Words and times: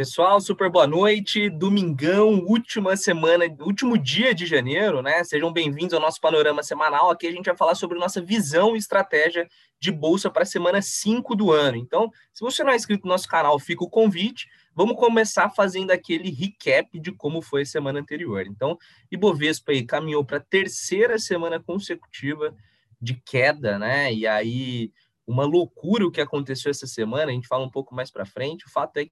Pessoal, 0.00 0.40
super 0.40 0.70
boa 0.70 0.86
noite. 0.86 1.50
Domingão, 1.50 2.42
última 2.46 2.96
semana, 2.96 3.44
último 3.60 3.98
dia 3.98 4.34
de 4.34 4.46
janeiro, 4.46 5.02
né? 5.02 5.22
Sejam 5.24 5.52
bem-vindos 5.52 5.92
ao 5.92 6.00
nosso 6.00 6.18
panorama 6.18 6.62
semanal. 6.62 7.10
Aqui 7.10 7.26
a 7.26 7.30
gente 7.30 7.44
vai 7.44 7.54
falar 7.54 7.74
sobre 7.74 7.98
nossa 7.98 8.18
visão 8.18 8.74
e 8.74 8.78
estratégia 8.78 9.46
de 9.78 9.92
bolsa 9.92 10.30
para 10.30 10.44
a 10.44 10.46
semana 10.46 10.80
5 10.80 11.34
do 11.36 11.52
ano. 11.52 11.76
Então, 11.76 12.10
se 12.32 12.40
você 12.40 12.64
não 12.64 12.72
é 12.72 12.76
inscrito 12.76 13.04
no 13.04 13.12
nosso 13.12 13.28
canal, 13.28 13.58
fica 13.58 13.84
o 13.84 13.90
convite. 13.90 14.48
Vamos 14.74 14.96
começar 14.96 15.50
fazendo 15.50 15.90
aquele 15.90 16.30
recap 16.30 16.98
de 16.98 17.12
como 17.12 17.42
foi 17.42 17.60
a 17.60 17.66
semana 17.66 18.00
anterior. 18.00 18.46
Então, 18.46 18.78
Ibovespa 19.12 19.72
aí 19.72 19.84
caminhou 19.84 20.24
para 20.24 20.38
a 20.38 20.40
terceira 20.48 21.18
semana 21.18 21.60
consecutiva 21.60 22.56
de 22.98 23.20
queda, 23.22 23.78
né? 23.78 24.10
E 24.14 24.26
aí, 24.26 24.90
uma 25.26 25.44
loucura 25.44 26.06
o 26.06 26.10
que 26.10 26.22
aconteceu 26.22 26.70
essa 26.70 26.86
semana, 26.86 27.30
a 27.30 27.34
gente 27.34 27.46
fala 27.46 27.66
um 27.66 27.70
pouco 27.70 27.94
mais 27.94 28.10
para 28.10 28.24
frente. 28.24 28.64
O 28.64 28.70
fato 28.70 28.96
é 28.96 29.06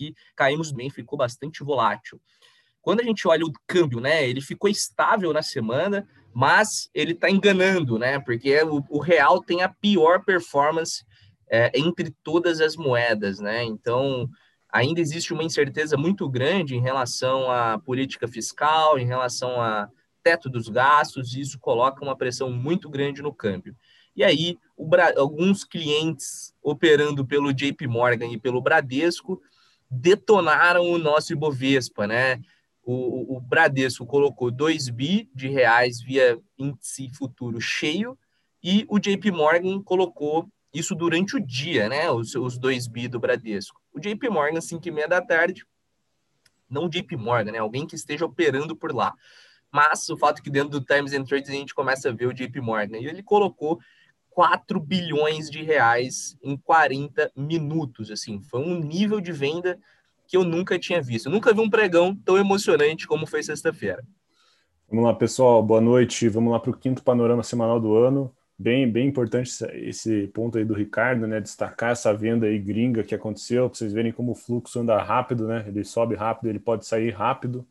que 0.00 0.14
caímos 0.34 0.72
bem, 0.72 0.88
ficou 0.88 1.18
bastante 1.18 1.62
volátil. 1.62 2.18
Quando 2.80 3.00
a 3.00 3.04
gente 3.04 3.28
olha 3.28 3.44
o 3.44 3.52
câmbio, 3.66 4.00
né, 4.00 4.26
ele 4.26 4.40
ficou 4.40 4.70
estável 4.70 5.30
na 5.34 5.42
semana, 5.42 6.08
mas 6.32 6.88
ele 6.94 7.12
está 7.12 7.28
enganando, 7.28 7.98
né, 7.98 8.18
porque 8.18 8.62
o, 8.62 8.82
o, 8.88 8.98
real 8.98 9.42
tem 9.42 9.62
a 9.62 9.68
pior 9.68 10.24
performance 10.24 11.04
é, 11.50 11.70
entre 11.78 12.10
todas 12.22 12.60
as 12.62 12.76
moedas, 12.76 13.40
né, 13.40 13.62
então 13.64 14.26
ainda 14.72 15.00
existe 15.00 15.34
uma 15.34 15.44
incerteza 15.44 15.98
muito 15.98 16.26
grande 16.30 16.74
em 16.74 16.80
relação 16.80 17.50
à 17.50 17.78
política 17.78 18.26
fiscal, 18.26 18.98
em 18.98 19.06
relação 19.06 19.60
a 19.60 19.90
teto 20.22 20.48
dos 20.48 20.68
gastos, 20.68 21.34
e 21.34 21.40
isso 21.40 21.58
coloca 21.58 22.02
uma 22.02 22.16
pressão 22.16 22.50
muito 22.50 22.88
grande 22.88 23.20
no 23.20 23.34
câmbio. 23.34 23.76
E 24.14 24.24
aí, 24.24 24.58
alguns 25.16 25.64
clientes 25.64 26.52
operando 26.62 27.24
pelo 27.24 27.52
JP 27.52 27.86
Morgan 27.86 28.26
e 28.26 28.38
pelo 28.38 28.60
Bradesco 28.60 29.40
detonaram 29.90 30.82
o 30.90 30.98
nosso 30.98 31.32
Ibovespa, 31.32 32.06
né? 32.06 32.40
O, 32.82 33.36
o 33.36 33.40
Bradesco 33.40 34.06
colocou 34.06 34.50
2 34.50 34.88
bi 34.88 35.28
de 35.34 35.48
reais 35.48 36.00
via 36.00 36.38
índice 36.58 37.10
futuro 37.10 37.60
cheio 37.60 38.18
e 38.62 38.84
o 38.88 38.98
JP 38.98 39.30
Morgan 39.30 39.82
colocou 39.82 40.48
isso 40.72 40.94
durante 40.94 41.36
o 41.36 41.40
dia, 41.40 41.88
né? 41.88 42.10
Os, 42.10 42.34
os 42.34 42.58
2 42.58 42.86
bi 42.86 43.08
do 43.08 43.18
Bradesco. 43.18 43.80
O 43.92 43.98
JP 43.98 44.28
Morgan, 44.28 44.60
5 44.60 44.86
e 44.86 44.90
meia 44.90 45.08
da 45.08 45.20
tarde, 45.20 45.64
não 46.68 46.84
o 46.84 46.88
JP 46.88 47.16
Morgan, 47.16 47.52
né? 47.52 47.58
Alguém 47.58 47.86
que 47.86 47.96
esteja 47.96 48.24
operando 48.24 48.76
por 48.76 48.94
lá. 48.94 49.12
Mas 49.72 50.08
o 50.08 50.16
fato 50.16 50.40
é 50.40 50.42
que 50.42 50.50
dentro 50.50 50.70
do 50.70 50.84
Times 50.84 51.12
and 51.12 51.24
Trades 51.24 51.50
a 51.50 51.52
gente 51.52 51.74
começa 51.74 52.08
a 52.08 52.12
ver 52.12 52.26
o 52.26 52.34
JP 52.34 52.60
Morgan. 52.60 52.98
E 52.98 53.06
ele 53.06 53.22
colocou 53.22 53.80
4 54.30 54.80
bilhões 54.80 55.50
de 55.50 55.62
reais 55.62 56.36
em 56.42 56.56
40 56.56 57.30
minutos. 57.36 58.10
Assim, 58.10 58.40
foi 58.42 58.60
um 58.60 58.80
nível 58.80 59.20
de 59.20 59.32
venda 59.32 59.78
que 60.26 60.36
eu 60.36 60.44
nunca 60.44 60.78
tinha 60.78 61.02
visto. 61.02 61.26
Eu 61.26 61.32
nunca 61.32 61.52
vi 61.52 61.60
um 61.60 61.68
pregão 61.68 62.14
tão 62.14 62.38
emocionante 62.38 63.06
como 63.06 63.26
foi 63.26 63.42
sexta-feira. 63.42 64.02
Vamos 64.88 65.04
lá, 65.04 65.14
pessoal. 65.14 65.62
Boa 65.62 65.80
noite. 65.80 66.28
Vamos 66.28 66.52
lá 66.52 66.58
para 66.58 66.70
o 66.70 66.76
quinto 66.76 67.02
panorama 67.02 67.42
semanal 67.42 67.80
do 67.80 67.94
ano. 67.96 68.34
Bem, 68.58 68.90
bem 68.90 69.08
importante 69.08 69.50
esse 69.72 70.26
ponto 70.28 70.58
aí 70.58 70.64
do 70.64 70.74
Ricardo, 70.74 71.26
né? 71.26 71.40
Destacar 71.40 71.92
essa 71.92 72.12
venda 72.12 72.46
aí 72.46 72.58
gringa 72.58 73.02
que 73.02 73.14
aconteceu, 73.14 73.68
para 73.68 73.78
vocês 73.78 73.92
verem 73.92 74.12
como 74.12 74.32
o 74.32 74.34
fluxo 74.34 74.80
anda 74.80 75.02
rápido, 75.02 75.48
né? 75.48 75.64
Ele 75.66 75.82
sobe 75.82 76.14
rápido, 76.14 76.48
ele 76.48 76.58
pode 76.58 76.86
sair 76.86 77.10
rápido. 77.10 77.66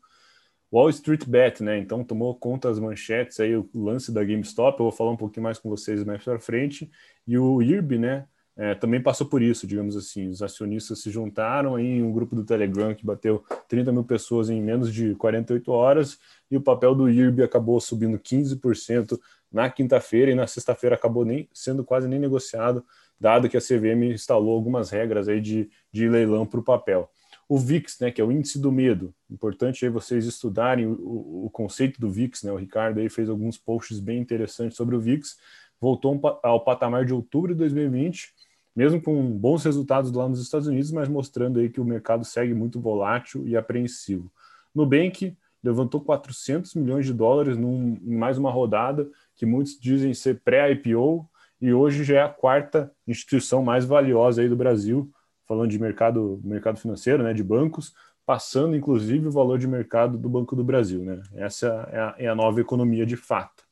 Wall 0.72 0.88
Street 0.90 1.24
Bet, 1.26 1.62
né? 1.62 1.78
Então 1.78 2.04
tomou 2.04 2.34
conta 2.34 2.70
as 2.70 2.78
manchetes 2.78 3.40
aí, 3.40 3.56
o 3.56 3.68
lance 3.74 4.12
da 4.12 4.22
GameStop. 4.22 4.78
Eu 4.78 4.84
vou 4.84 4.92
falar 4.92 5.10
um 5.10 5.16
pouquinho 5.16 5.42
mais 5.42 5.58
com 5.58 5.68
vocês 5.68 6.04
mais 6.04 6.22
para 6.22 6.38
frente. 6.38 6.90
E 7.26 7.36
o 7.36 7.60
IRB, 7.60 7.98
né? 7.98 8.26
É, 8.56 8.74
também 8.74 9.02
passou 9.02 9.26
por 9.26 9.42
isso, 9.42 9.66
digamos 9.66 9.96
assim. 9.96 10.28
Os 10.28 10.42
acionistas 10.42 11.00
se 11.00 11.10
juntaram 11.10 11.78
em 11.78 12.02
um 12.02 12.12
grupo 12.12 12.36
do 12.36 12.44
Telegram 12.44 12.94
que 12.94 13.04
bateu 13.04 13.42
30 13.68 13.90
mil 13.90 14.04
pessoas 14.04 14.50
em 14.50 14.60
menos 14.60 14.92
de 14.92 15.14
48 15.14 15.72
horas 15.72 16.18
e 16.50 16.56
o 16.56 16.60
papel 16.60 16.94
do 16.94 17.08
IRB 17.08 17.42
acabou 17.42 17.80
subindo 17.80 18.18
15% 18.18 19.18
na 19.50 19.70
quinta-feira 19.70 20.30
e 20.30 20.34
na 20.34 20.46
sexta-feira 20.46 20.94
acabou 20.94 21.24
nem 21.24 21.48
sendo 21.52 21.82
quase 21.82 22.06
nem 22.06 22.18
negociado, 22.18 22.84
dado 23.18 23.48
que 23.48 23.56
a 23.56 23.60
CVM 23.60 24.12
instalou 24.12 24.54
algumas 24.54 24.90
regras 24.90 25.26
aí 25.26 25.40
de, 25.40 25.68
de 25.90 26.08
leilão 26.08 26.46
para 26.46 26.60
o 26.60 26.62
papel 26.62 27.10
o 27.50 27.58
VIX, 27.58 27.98
né, 27.98 28.12
que 28.12 28.20
é 28.20 28.24
o 28.24 28.30
índice 28.30 28.60
do 28.60 28.70
medo. 28.70 29.12
Importante 29.28 29.84
aí 29.84 29.90
vocês 29.90 30.24
estudarem 30.24 30.86
o, 30.86 31.46
o, 31.46 31.50
conceito 31.52 32.00
do 32.00 32.08
VIX, 32.08 32.44
né? 32.44 32.52
O 32.52 32.56
Ricardo 32.56 33.00
aí 33.00 33.08
fez 33.08 33.28
alguns 33.28 33.58
posts 33.58 33.98
bem 33.98 34.20
interessantes 34.20 34.76
sobre 34.76 34.94
o 34.94 35.00
VIX. 35.00 35.36
Voltou 35.80 36.20
ao 36.44 36.62
patamar 36.62 37.04
de 37.04 37.12
outubro 37.12 37.52
de 37.52 37.58
2020, 37.58 38.32
mesmo 38.76 39.02
com 39.02 39.36
bons 39.36 39.64
resultados 39.64 40.12
lá 40.12 40.28
nos 40.28 40.40
Estados 40.40 40.68
Unidos, 40.68 40.92
mas 40.92 41.08
mostrando 41.08 41.58
aí 41.58 41.68
que 41.68 41.80
o 41.80 41.84
mercado 41.84 42.24
segue 42.24 42.54
muito 42.54 42.80
volátil 42.80 43.44
e 43.48 43.56
apreensivo. 43.56 44.30
Nubank 44.72 45.36
levantou 45.60 46.00
400 46.02 46.76
milhões 46.76 47.04
de 47.04 47.12
dólares 47.12 47.56
num, 47.56 47.98
em 48.00 48.14
mais 48.14 48.38
uma 48.38 48.52
rodada 48.52 49.10
que 49.34 49.44
muitos 49.44 49.76
dizem 49.76 50.14
ser 50.14 50.40
pré-IPO 50.44 51.28
e 51.60 51.72
hoje 51.72 52.04
já 52.04 52.14
é 52.14 52.22
a 52.22 52.28
quarta 52.28 52.92
instituição 53.08 53.60
mais 53.60 53.84
valiosa 53.84 54.40
aí 54.40 54.48
do 54.48 54.54
Brasil, 54.54 55.10
falando 55.50 55.68
de 55.68 55.80
mercado, 55.80 56.40
mercado 56.44 56.78
financeiro, 56.78 57.24
né, 57.24 57.34
de 57.34 57.42
bancos, 57.42 57.92
passando 58.24 58.76
inclusive 58.76 59.26
o 59.26 59.32
valor 59.32 59.58
de 59.58 59.66
mercado 59.66 60.16
do 60.16 60.28
Banco 60.28 60.54
do 60.54 60.62
Brasil. 60.62 61.02
Né? 61.02 61.20
Essa 61.34 61.88
é 61.90 61.98
a, 61.98 62.14
é 62.18 62.28
a 62.28 62.36
nova 62.36 62.60
economia 62.60 63.04
de 63.04 63.16
fato. 63.16 63.64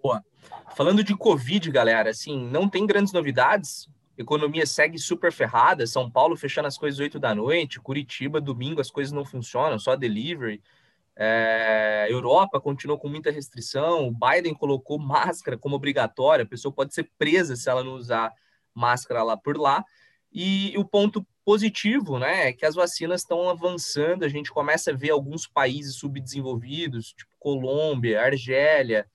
Boa. 0.00 0.24
Falando 0.76 1.02
de 1.02 1.16
Covid, 1.16 1.72
galera, 1.72 2.10
assim, 2.10 2.48
não 2.48 2.68
tem 2.68 2.86
grandes 2.86 3.12
novidades. 3.12 3.88
economia 4.16 4.64
segue 4.64 4.96
super 4.96 5.32
ferrada. 5.32 5.84
São 5.88 6.08
Paulo 6.08 6.36
fechando 6.36 6.68
as 6.68 6.78
coisas 6.78 7.00
8 7.00 7.18
da 7.18 7.34
noite, 7.34 7.80
Curitiba, 7.80 8.40
domingo, 8.40 8.80
as 8.80 8.92
coisas 8.92 9.10
não 9.10 9.24
funcionam, 9.24 9.76
só 9.76 9.96
delivery. 9.96 10.62
É, 11.16 12.06
Europa 12.08 12.60
continuou 12.60 12.96
com 12.96 13.08
muita 13.08 13.32
restrição. 13.32 14.06
O 14.06 14.12
Biden 14.12 14.54
colocou 14.54 15.00
máscara 15.00 15.58
como 15.58 15.74
obrigatória. 15.74 16.44
A 16.44 16.48
pessoa 16.48 16.72
pode 16.72 16.94
ser 16.94 17.10
presa 17.18 17.56
se 17.56 17.68
ela 17.68 17.82
não 17.82 17.94
usar 17.94 18.32
máscara 18.76 19.22
lá 19.22 19.36
por 19.36 19.56
lá. 19.56 19.84
E 20.32 20.74
o 20.76 20.84
ponto 20.84 21.26
positivo, 21.44 22.18
né, 22.18 22.48
é 22.48 22.52
que 22.52 22.66
as 22.66 22.74
vacinas 22.74 23.22
estão 23.22 23.48
avançando. 23.48 24.24
A 24.24 24.28
gente 24.28 24.50
começa 24.50 24.90
a 24.90 24.94
ver 24.94 25.10
alguns 25.10 25.46
países 25.46 25.96
subdesenvolvidos, 25.96 27.12
tipo 27.12 27.30
Colômbia, 27.38 28.20
Argélia, 28.20 29.08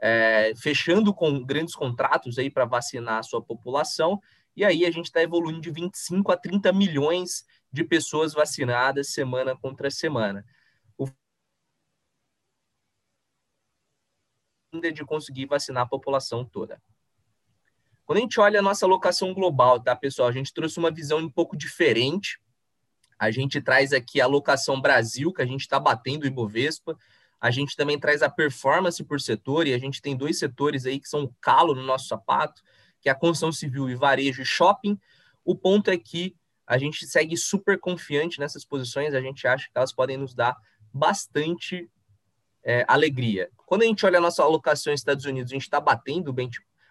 é, 0.00 0.52
fechando 0.56 1.12
com 1.12 1.44
grandes 1.44 1.74
contratos 1.74 2.38
aí 2.38 2.50
para 2.50 2.64
vacinar 2.64 3.18
a 3.18 3.22
sua 3.22 3.42
população. 3.42 4.20
E 4.54 4.64
aí 4.64 4.84
a 4.84 4.90
gente 4.90 5.06
está 5.06 5.22
evoluindo 5.22 5.60
de 5.60 5.70
25 5.70 6.30
a 6.30 6.36
30 6.36 6.72
milhões 6.72 7.44
de 7.72 7.84
pessoas 7.84 8.34
vacinadas 8.34 9.12
semana 9.12 9.56
contra 9.56 9.90
semana. 9.90 10.44
O 10.96 11.06
de 14.92 15.04
conseguir 15.04 15.46
vacinar 15.46 15.84
a 15.84 15.88
população 15.88 16.44
toda. 16.44 16.80
Quando 18.08 18.20
a 18.20 18.22
gente 18.22 18.40
olha 18.40 18.60
a 18.60 18.62
nossa 18.62 18.86
alocação 18.86 19.34
global, 19.34 19.78
tá, 19.78 19.94
pessoal? 19.94 20.30
A 20.30 20.32
gente 20.32 20.50
trouxe 20.50 20.78
uma 20.78 20.90
visão 20.90 21.18
um 21.18 21.28
pouco 21.28 21.54
diferente. 21.54 22.40
A 23.18 23.30
gente 23.30 23.60
traz 23.60 23.92
aqui 23.92 24.18
a 24.18 24.24
alocação 24.24 24.80
Brasil, 24.80 25.30
que 25.30 25.42
a 25.42 25.44
gente 25.44 25.60
está 25.60 25.78
batendo 25.78 26.22
o 26.22 26.26
Ibovespa. 26.26 26.96
A 27.38 27.50
gente 27.50 27.76
também 27.76 28.00
traz 28.00 28.22
a 28.22 28.30
performance 28.30 29.04
por 29.04 29.20
setor, 29.20 29.66
e 29.66 29.74
a 29.74 29.78
gente 29.78 30.00
tem 30.00 30.16
dois 30.16 30.38
setores 30.38 30.86
aí 30.86 30.98
que 30.98 31.06
são 31.06 31.24
o 31.24 31.34
calo 31.38 31.74
no 31.74 31.82
nosso 31.82 32.08
sapato, 32.08 32.62
que 32.98 33.10
é 33.10 33.12
a 33.12 33.14
construção 33.14 33.52
civil 33.52 33.90
e 33.90 33.94
varejo 33.94 34.40
e 34.40 34.46
shopping. 34.46 34.98
O 35.44 35.54
ponto 35.54 35.90
é 35.90 35.98
que 35.98 36.34
a 36.66 36.78
gente 36.78 37.06
segue 37.06 37.36
super 37.36 37.78
confiante 37.78 38.40
nessas 38.40 38.64
posições, 38.64 39.12
a 39.12 39.20
gente 39.20 39.46
acha 39.46 39.66
que 39.66 39.76
elas 39.76 39.92
podem 39.92 40.16
nos 40.16 40.32
dar 40.32 40.56
bastante 40.94 41.90
é, 42.64 42.86
alegria. 42.88 43.50
Quando 43.66 43.82
a 43.82 43.84
gente 43.84 44.06
olha 44.06 44.16
a 44.16 44.22
nossa 44.22 44.42
alocação 44.42 44.92
nos 44.92 45.00
Estados 45.00 45.26
Unidos, 45.26 45.52
a 45.52 45.56
gente 45.56 45.64
está 45.64 45.78
batendo 45.78 46.30
o 46.30 46.32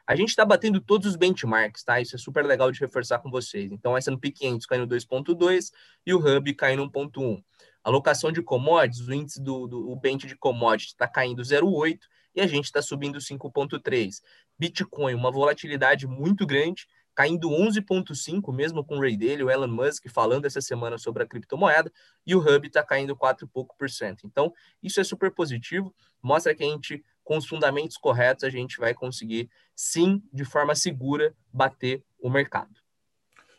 a 0.07 0.15
gente 0.15 0.29
está 0.29 0.45
batendo 0.45 0.79
todos 0.79 1.05
os 1.05 1.15
benchmarks, 1.17 1.83
tá? 1.83 1.99
Isso 1.99 2.15
é 2.15 2.17
super 2.17 2.45
legal 2.45 2.71
de 2.71 2.79
reforçar 2.79 3.19
com 3.19 3.29
vocês. 3.29 3.69
Então, 3.73 3.95
essa 3.95 4.09
no 4.09 4.17
P500 4.17 4.65
caindo 4.65 4.87
2,2 4.87 5.69
e 6.05 6.13
o 6.13 6.17
Hub 6.17 6.53
caindo 6.53 6.89
1,1. 6.89 7.43
Alocação 7.83 8.31
de 8.31 8.41
commodities, 8.41 9.05
o 9.05 9.13
índice 9.13 9.41
do, 9.41 9.67
do 9.67 9.91
o 9.91 9.95
bench 9.97 10.25
de 10.25 10.35
commodities 10.37 10.93
está 10.93 11.09
caindo 11.09 11.41
0,8 11.41 11.99
e 12.33 12.39
a 12.39 12.47
gente 12.47 12.65
está 12.65 12.81
subindo 12.81 13.19
5,3. 13.19 14.21
Bitcoin, 14.57 15.13
uma 15.13 15.29
volatilidade 15.31 16.07
muito 16.07 16.45
grande, 16.45 16.87
caindo 17.13 17.49
11,5, 17.49 18.53
mesmo 18.53 18.85
com 18.85 18.97
o 18.97 19.01
Ray 19.01 19.17
Daley, 19.17 19.43
o 19.43 19.49
Elon 19.49 19.67
Musk 19.67 20.07
falando 20.07 20.45
essa 20.45 20.61
semana 20.61 20.97
sobre 20.97 21.23
a 21.23 21.25
criptomoeda, 21.25 21.91
e 22.25 22.35
o 22.35 22.39
Hub 22.39 22.67
está 22.67 22.83
caindo 22.83 23.15
4 23.15 23.47
pouco 23.47 23.75
por 23.75 23.89
cento. 23.89 24.25
Então, 24.25 24.53
isso 24.81 25.01
é 25.01 25.03
super 25.03 25.31
positivo, 25.31 25.93
mostra 26.21 26.53
que 26.53 26.63
a 26.63 26.67
gente 26.67 27.03
com 27.27 27.35
os 27.35 27.45
fundamentos 27.45 27.97
corretos, 27.97 28.45
a 28.45 28.49
gente 28.49 28.79
vai 28.79 28.93
conseguir, 28.93 29.49
sim, 29.75 30.23
de 30.31 30.45
forma 30.45 30.73
segura, 30.73 31.35
bater 31.51 32.01
o 32.21 32.29
mercado. 32.29 32.73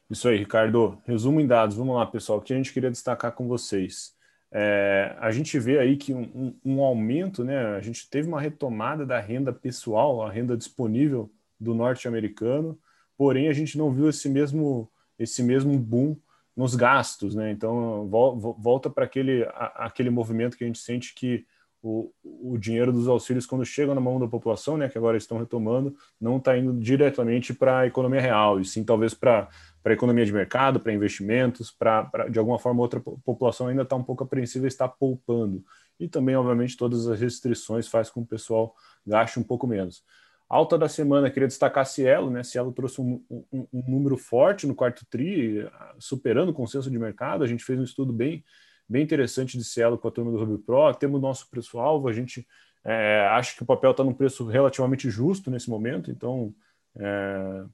Isso 0.09 0.27
aí, 0.27 0.39
Ricardo. 0.39 0.99
Resumo 1.05 1.39
em 1.39 1.47
dados. 1.47 1.77
Vamos 1.77 1.95
lá, 1.95 2.07
pessoal. 2.07 2.39
O 2.39 2.41
que 2.41 2.55
a 2.55 2.57
gente 2.57 2.73
queria 2.73 2.91
destacar 2.91 3.33
com 3.33 3.47
vocês? 3.47 4.15
É, 4.51 5.15
a 5.21 5.31
gente 5.31 5.59
vê 5.59 5.79
aí 5.79 5.99
que 5.99 6.15
um, 6.15 6.23
um, 6.65 6.77
um, 6.77 6.83
aumento, 6.83 7.45
né? 7.45 7.77
A 7.77 7.81
gente 7.83 8.09
teve 8.09 8.27
uma 8.27 8.41
retomada 8.41 9.05
da 9.05 9.21
renda 9.21 9.53
pessoal, 9.53 10.23
a 10.23 10.31
renda 10.31 10.57
disponível 10.57 11.31
do 11.61 11.75
norte-americano. 11.75 12.79
porém 13.19 13.49
a 13.49 13.53
gente 13.53 13.77
não 13.77 13.93
viu 13.93 14.09
esse 14.09 14.31
mesmo, 14.31 14.91
esse 15.19 15.43
mesmo 15.43 15.79
boom 15.79 16.17
nos 16.57 16.75
gastos, 16.75 17.35
né? 17.35 17.51
Então 17.51 18.09
volta 18.09 18.89
para 18.89 19.05
aquele, 19.05 19.47
aquele 19.75 20.09
movimento 20.09 20.57
que 20.57 20.65
a 20.65 20.67
gente 20.67 20.79
sente 20.79 21.15
que 21.15 21.45
o, 21.83 22.11
o 22.25 22.59
dinheiro 22.59 22.93
dos 22.93 23.07
auxílios, 23.09 23.47
quando 23.47 23.65
chega 23.65 23.95
na 23.95 24.01
mão 24.01 24.19
da 24.19 24.27
população, 24.27 24.77
né, 24.77 24.89
que 24.89 24.99
agora 24.99 25.17
estão 25.17 25.39
retomando, 25.39 25.95
não 26.21 26.39
está 26.39 26.57
indo 26.57 26.73
diretamente 26.73 27.55
para 27.55 27.81
a 27.81 27.87
economia 27.87 28.21
real, 28.21 28.61
e 28.61 28.65
sim 28.65 28.85
talvez 28.85 29.15
para 29.15 29.49
a 29.85 29.93
economia 29.93 30.25
de 30.27 30.33
mercado, 30.33 30.81
para 30.81 30.93
investimentos, 30.93 31.71
para 31.71 32.29
de 32.29 32.39
alguma 32.39 32.59
forma 32.59 32.83
outra 32.83 33.01
população 33.01 33.69
ainda 33.69 33.83
está 33.83 33.97
um 33.97 34.03
pouco 34.03 34.25
apreensiva 34.25 34.67
e 34.67 34.69
está 34.69 34.89
poupando. 34.89 35.65
E 35.99 36.07
também, 36.07 36.37
obviamente, 36.37 36.77
todas 36.77 37.09
as 37.09 37.21
restrições 37.21 37.89
faz 37.89 38.11
com 38.11 38.21
que 38.21 38.27
o 38.27 38.29
pessoal 38.29 38.75
gaste 39.07 39.39
um 39.39 39.43
pouco 39.43 39.67
menos. 39.67 40.05
Alta 40.49 40.79
da 40.79 40.89
semana, 40.89 41.31
queria 41.31 41.47
destacar 41.47 41.85
Cielo, 41.85 42.31
né? 42.31 42.43
Cielo 42.43 42.73
trouxe 42.73 43.03
um, 43.03 43.23
um, 43.31 43.67
um, 43.71 43.83
número 43.87 44.17
forte 44.17 44.67
no 44.67 44.75
quarto 44.75 45.05
TRI, 45.11 45.69
superando 45.99 46.49
o 46.49 46.55
consenso 46.55 46.91
de 46.91 46.99
mercado. 46.99 47.45
A 47.45 47.47
gente 47.47 47.63
fez 47.63 47.79
um 47.79 47.85
estudo 47.85 48.15
bem, 48.15 48.43
bem 48.89 49.03
interessante 49.03 49.59
de 49.59 49.65
Cielo 49.65 49.99
com 49.99 50.09
a 50.09 50.11
turma 50.11 50.31
do 50.31 50.39
Ruby 50.39 50.63
Pro. 50.63 50.95
Temos 50.95 51.19
o 51.19 51.23
nosso 51.23 51.49
preço-alvo, 51.51 52.09
a 52.09 52.13
gente 52.13 52.47
é, 52.85 53.27
acha 53.31 53.57
que 53.57 53.63
o 53.63 53.67
papel 53.67 53.91
está 53.91 54.03
num 54.03 54.15
preço 54.15 54.47
relativamente 54.47 55.11
justo 55.11 55.51
nesse 55.51 55.69
momento, 55.69 56.11
então 56.11 56.55
é, 56.97 57.65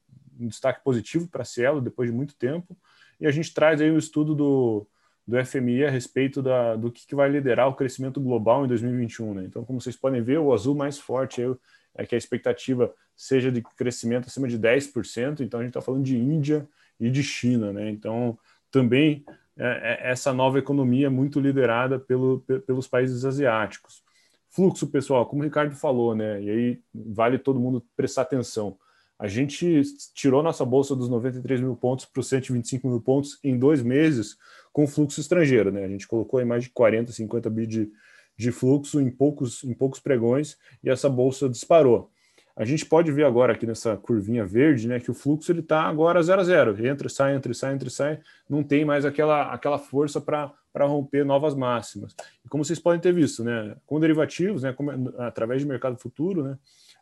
um 0.41 0.49
destaque 0.49 0.83
positivo 0.83 1.29
para 1.29 1.45
Cielo 1.45 1.81
depois 1.81 2.11
de 2.11 2.17
muito 2.17 2.35
tempo. 2.35 2.77
E 3.21 3.27
a 3.27 3.31
gente 3.31 3.55
traz 3.55 3.81
aí 3.81 3.91
o 3.91 3.95
um 3.95 3.99
estudo 3.99 4.35
do, 4.35 4.87
do 5.27 5.45
FMI 5.45 5.85
a 5.85 5.91
respeito 5.91 6.43
da, 6.43 6.75
do 6.75 6.91
que, 6.91 7.07
que 7.07 7.15
vai 7.15 7.29
liderar 7.29 7.69
o 7.69 7.75
crescimento 7.75 8.21
global 8.21 8.65
em 8.65 8.69
2021. 8.69 9.35
Né? 9.35 9.45
Então, 9.45 9.65
como 9.65 9.81
vocês 9.81 9.97
podem 9.97 10.23
ver, 10.23 10.39
o 10.39 10.53
azul 10.53 10.75
mais 10.75 10.99
forte 10.99 11.41
é 11.41 11.47
é 11.95 12.05
que 12.05 12.15
a 12.15 12.19
expectativa 12.19 12.93
seja 13.17 13.51
de 13.51 13.63
crescimento 13.63 14.27
acima 14.27 14.49
de 14.49 14.59
10%, 14.59 15.41
então 15.41 15.61
a 15.61 15.63
gente 15.63 15.71
está 15.71 15.81
falando 15.81 16.03
de 16.03 16.17
Índia 16.17 16.69
e 16.99 17.11
de 17.11 17.23
China, 17.23 17.73
né? 17.73 17.89
Então, 17.91 18.37
também 18.71 19.25
essa 19.57 20.33
nova 20.33 20.59
economia 20.59 21.07
é 21.07 21.11
muito 21.11 21.41
liderada 21.41 21.99
pelo, 21.99 22.41
pelos 22.67 22.89
países 22.89 23.25
asiáticos. 23.25 24.03
Fluxo, 24.51 24.87
pessoal, 24.87 25.27
como 25.27 25.43
o 25.43 25.45
Ricardo 25.45 25.75
falou, 25.75 26.15
né? 26.15 26.43
E 26.43 26.51
aí 26.51 26.81
vale 26.95 27.39
todo 27.39 27.61
mundo 27.61 27.85
prestar 27.97 28.23
atenção. 28.23 28.77
A 29.19 29.29
gente 29.29 29.83
tirou 30.13 30.43
nossa 30.43 30.65
bolsa 30.65 30.95
dos 30.95 31.09
93 31.09 31.61
mil 31.61 31.77
pontos 31.77 32.05
para 32.05 32.21
os 32.21 32.29
125 32.29 32.89
mil 32.89 33.01
pontos 33.01 33.39
em 33.43 33.59
dois 33.59 33.83
meses 33.83 34.37
com 34.73 34.87
fluxo 34.87 35.21
estrangeiro, 35.21 35.71
né? 35.71 35.85
A 35.85 35.89
gente 35.89 36.07
colocou 36.07 36.39
aí 36.39 36.45
mais 36.45 36.65
de 36.65 36.71
40, 36.71 37.13
50 37.13 37.51
bi 37.51 37.67
de, 37.67 37.91
de 38.37 38.53
fluxo 38.53 39.01
em 39.01 39.11
poucos, 39.11 39.63
em 39.63 39.73
poucos 39.73 40.01
pregões 40.01 40.57
e 40.83 40.91
essa 40.91 41.09
bolsa 41.09 41.49
disparou. 41.49 42.11
A 42.57 42.65
gente 42.65 42.87
pode 42.87 43.11
ver 43.11 43.25
agora 43.25 43.53
aqui 43.53 43.67
nessa 43.67 43.97
curvinha 43.97 44.47
verde, 44.47 44.87
né, 44.87 45.01
que 45.01 45.11
o 45.11 45.15
fluxo 45.15 45.51
ele 45.51 45.61
está 45.61 45.83
agora 45.83 46.23
zero 46.23 46.41
a 46.41 46.45
zero, 46.45 46.87
entra, 46.87 47.09
sai, 47.09 47.35
entra, 47.35 47.53
sai, 47.53 47.75
entra, 47.75 47.91
sai, 47.91 48.21
não 48.49 48.63
tem 48.63 48.85
mais 48.85 49.05
aquela, 49.05 49.53
aquela 49.53 49.79
força 49.79 50.21
para 50.21 50.55
romper 50.87 51.25
novas 51.25 51.55
máximas. 51.55 52.15
E 52.45 52.49
como 52.49 52.65
vocês 52.65 52.79
podem 52.79 53.01
ter 53.01 53.13
visto, 53.13 53.43
né, 53.43 53.77
com 53.85 53.99
derivativos, 53.99 54.63
né, 54.63 54.73
como, 54.73 54.91
através 55.19 55.63
de 55.63 55.67
mercado 55.67 55.97
futuro, 55.99 56.45
né, 56.45 56.59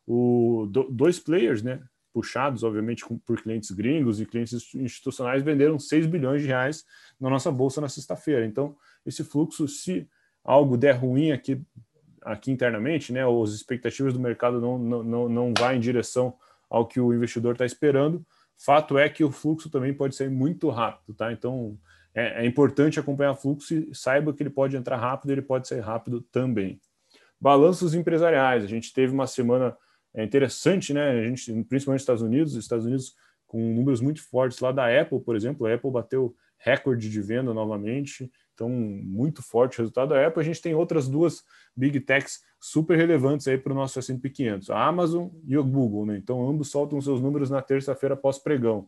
o, 0.07 0.67
do, 0.71 0.85
dois 0.91 1.19
players, 1.19 1.63
né, 1.63 1.83
puxados, 2.15 2.63
obviamente, 2.63 3.05
com, 3.05 3.19
por 3.19 3.41
clientes 3.43 3.71
gringos 3.71 4.21
e 4.21 4.27
clientes 4.27 4.75
institucionais, 4.75 5.43
venderam 5.43 5.79
6 5.79 6.07
bilhões 6.07 6.43
de 6.43 6.49
reais 6.49 6.85
na 7.21 7.29
nossa 7.29 7.51
bolsa 7.51 7.81
na 7.81 7.89
sexta-feira. 7.89 8.47
Então, 8.47 8.75
esse 9.05 9.23
fluxo, 9.23 9.69
se 9.69 10.09
algo 10.45 10.77
der 10.77 10.93
ruim 10.93 11.31
aqui, 11.33 11.61
aqui 12.25 12.51
internamente, 12.51 13.13
né, 13.13 13.25
ou 13.27 13.43
as 13.43 13.51
expectativas 13.51 14.13
do 14.13 14.21
mercado 14.21 14.61
não, 14.61 14.79
não, 14.79 15.29
não, 15.29 15.55
vai 15.59 15.77
em 15.77 15.81
direção 15.81 16.35
ao 16.69 16.87
que 16.87 17.01
o 17.01 17.13
investidor 17.13 17.53
está 17.53 17.67
esperando, 17.67 18.25
fato 18.57 18.99
é 18.99 19.09
que 19.09 19.25
o 19.25 19.31
fluxo 19.31 19.69
também 19.71 19.93
pode 19.93 20.15
ser 20.15 20.31
muito 20.31 20.69
rápido, 20.71 21.15
tá? 21.15 21.33
Então 21.33 21.77
é, 22.15 22.45
é, 22.45 22.47
importante 22.47 23.01
acompanhar 23.01 23.33
o 23.33 23.37
fluxo 23.37 23.75
e 23.75 23.95
saiba 23.95 24.33
que 24.33 24.43
ele 24.43 24.51
pode 24.51 24.77
entrar 24.77 24.97
rápido, 24.97 25.31
ele 25.31 25.43
pode 25.43 25.67
sair 25.67 25.81
rápido 25.81 26.21
também. 26.21 26.81
Balanços 27.41 27.95
empresariais, 27.95 28.65
a 28.65 28.69
gente 28.69 28.93
teve 28.93 29.13
uma 29.13 29.27
semana 29.27 29.77
é, 30.15 30.23
interessante, 30.23 30.93
né? 30.93 31.11
A 31.11 31.25
gente, 31.25 31.51
principalmente 31.65 32.01
nos 32.01 32.03
Estados 32.03 32.23
Unidos, 32.23 32.53
os 32.55 32.65
Estados 32.65 32.85
Unidos 32.85 33.15
com 33.47 33.59
números 33.75 34.01
muito 34.01 34.23
fortes 34.23 34.61
lá 34.61 34.73
da 34.73 34.87
Apple, 35.01 35.21
por 35.21 35.37
exemplo, 35.37 35.67
a 35.67 35.75
Apple 35.75 35.91
bateu 35.91 36.35
recorde 36.63 37.11
de 37.11 37.21
venda 37.21 37.53
novamente, 37.53 38.31
então, 38.55 38.69
muito 38.69 39.43
forte 39.43 39.79
o 39.79 39.83
resultado 39.83 40.11
da 40.11 40.27
Apple. 40.27 40.41
A 40.41 40.45
gente 40.45 40.63
tem 40.63 40.75
outras 40.75 41.09
duas 41.09 41.43
big 41.77 41.99
techs 42.01 42.41
super 42.61 42.97
relevantes 42.97 43.49
aí 43.49 43.59
para 43.59 43.73
o 43.73 43.75
nosso 43.75 43.99
S&P 43.99 44.31
500, 44.31 44.71
a 44.71 44.87
Amazon 44.87 45.29
e 45.45 45.57
o 45.57 45.65
Google. 45.65 46.07
Né? 46.07 46.17
Então, 46.17 46.49
ambos 46.49 46.71
soltam 46.71 47.01
seus 47.01 47.21
números 47.21 47.51
na 47.51 47.61
terça-feira 47.61 48.17
pós-pregão. 48.17 48.87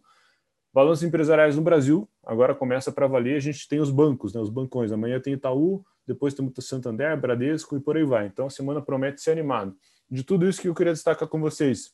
Balanços 0.73 1.05
empresariais 1.05 1.57
no 1.57 1.63
Brasil, 1.63 2.09
agora 2.25 2.55
começa 2.55 2.93
para 2.93 3.07
valer. 3.07 3.37
A 3.37 3.41
gente 3.41 3.67
tem 3.69 3.81
os 3.81 3.91
bancos, 3.91 4.35
né? 4.35 4.41
os 4.41 4.51
bancões. 4.51 4.93
Amanhã 4.93 5.19
tem 5.21 5.35
Itaú, 5.35 5.85
depois 6.07 6.35
temos 6.35 6.53
Santander, 6.61 7.19
Bradesco 7.19 7.77
e 7.77 7.81
por 7.81 7.97
aí 7.97 8.05
vai. 8.05 8.27
Então, 8.27 8.47
a 8.47 8.51
semana 8.51 8.83
promete 8.83 9.21
ser 9.23 9.33
animada. 9.33 9.75
De 10.11 10.23
tudo 10.23 10.49
isso 10.49 10.61
que 10.61 10.69
eu 10.69 10.75
queria 10.75 10.93
destacar 10.93 11.27
com 11.29 11.41
vocês, 11.41 11.93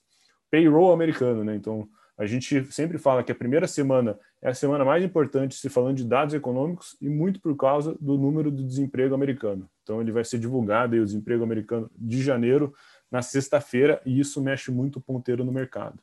payroll 0.51 0.93
americano, 0.93 1.45
né? 1.45 1.55
Então, 1.55 1.89
a 2.21 2.27
gente 2.27 2.71
sempre 2.71 2.99
fala 2.99 3.25
que 3.25 3.33
a 3.33 3.35
primeira 3.35 3.67
semana 3.67 4.19
é 4.43 4.51
a 4.51 4.55
semana 4.55 4.85
mais 4.85 5.03
importante 5.03 5.55
se 5.55 5.71
falando 5.71 5.97
de 5.97 6.05
dados 6.05 6.35
econômicos 6.35 6.95
e 7.01 7.09
muito 7.09 7.41
por 7.41 7.57
causa 7.57 7.97
do 7.99 8.19
número 8.19 8.51
do 8.51 8.63
desemprego 8.63 9.15
americano. 9.15 9.67
Então 9.83 10.03
ele 10.03 10.13
vai 10.13 10.23
ser 10.23 10.39
divulgado 10.39 10.95
aí, 10.95 11.01
o 11.01 11.05
desemprego 11.07 11.43
americano 11.43 11.91
de 11.97 12.23
janeiro 12.23 12.75
na 13.11 13.23
sexta-feira 13.23 14.03
e 14.05 14.21
isso 14.21 14.39
mexe 14.43 14.71
muito 14.71 14.97
o 14.97 15.01
ponteiro 15.01 15.47
no 15.47 15.51
mercado. 15.51 15.99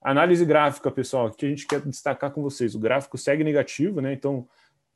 Análise 0.00 0.42
gráfica, 0.46 0.90
pessoal, 0.90 1.30
que 1.30 1.44
a 1.44 1.50
gente 1.50 1.66
quer 1.66 1.82
destacar 1.82 2.30
com 2.30 2.40
vocês. 2.40 2.74
O 2.74 2.78
gráfico 2.78 3.18
segue 3.18 3.44
negativo, 3.44 4.00
né? 4.00 4.14
Então 4.14 4.48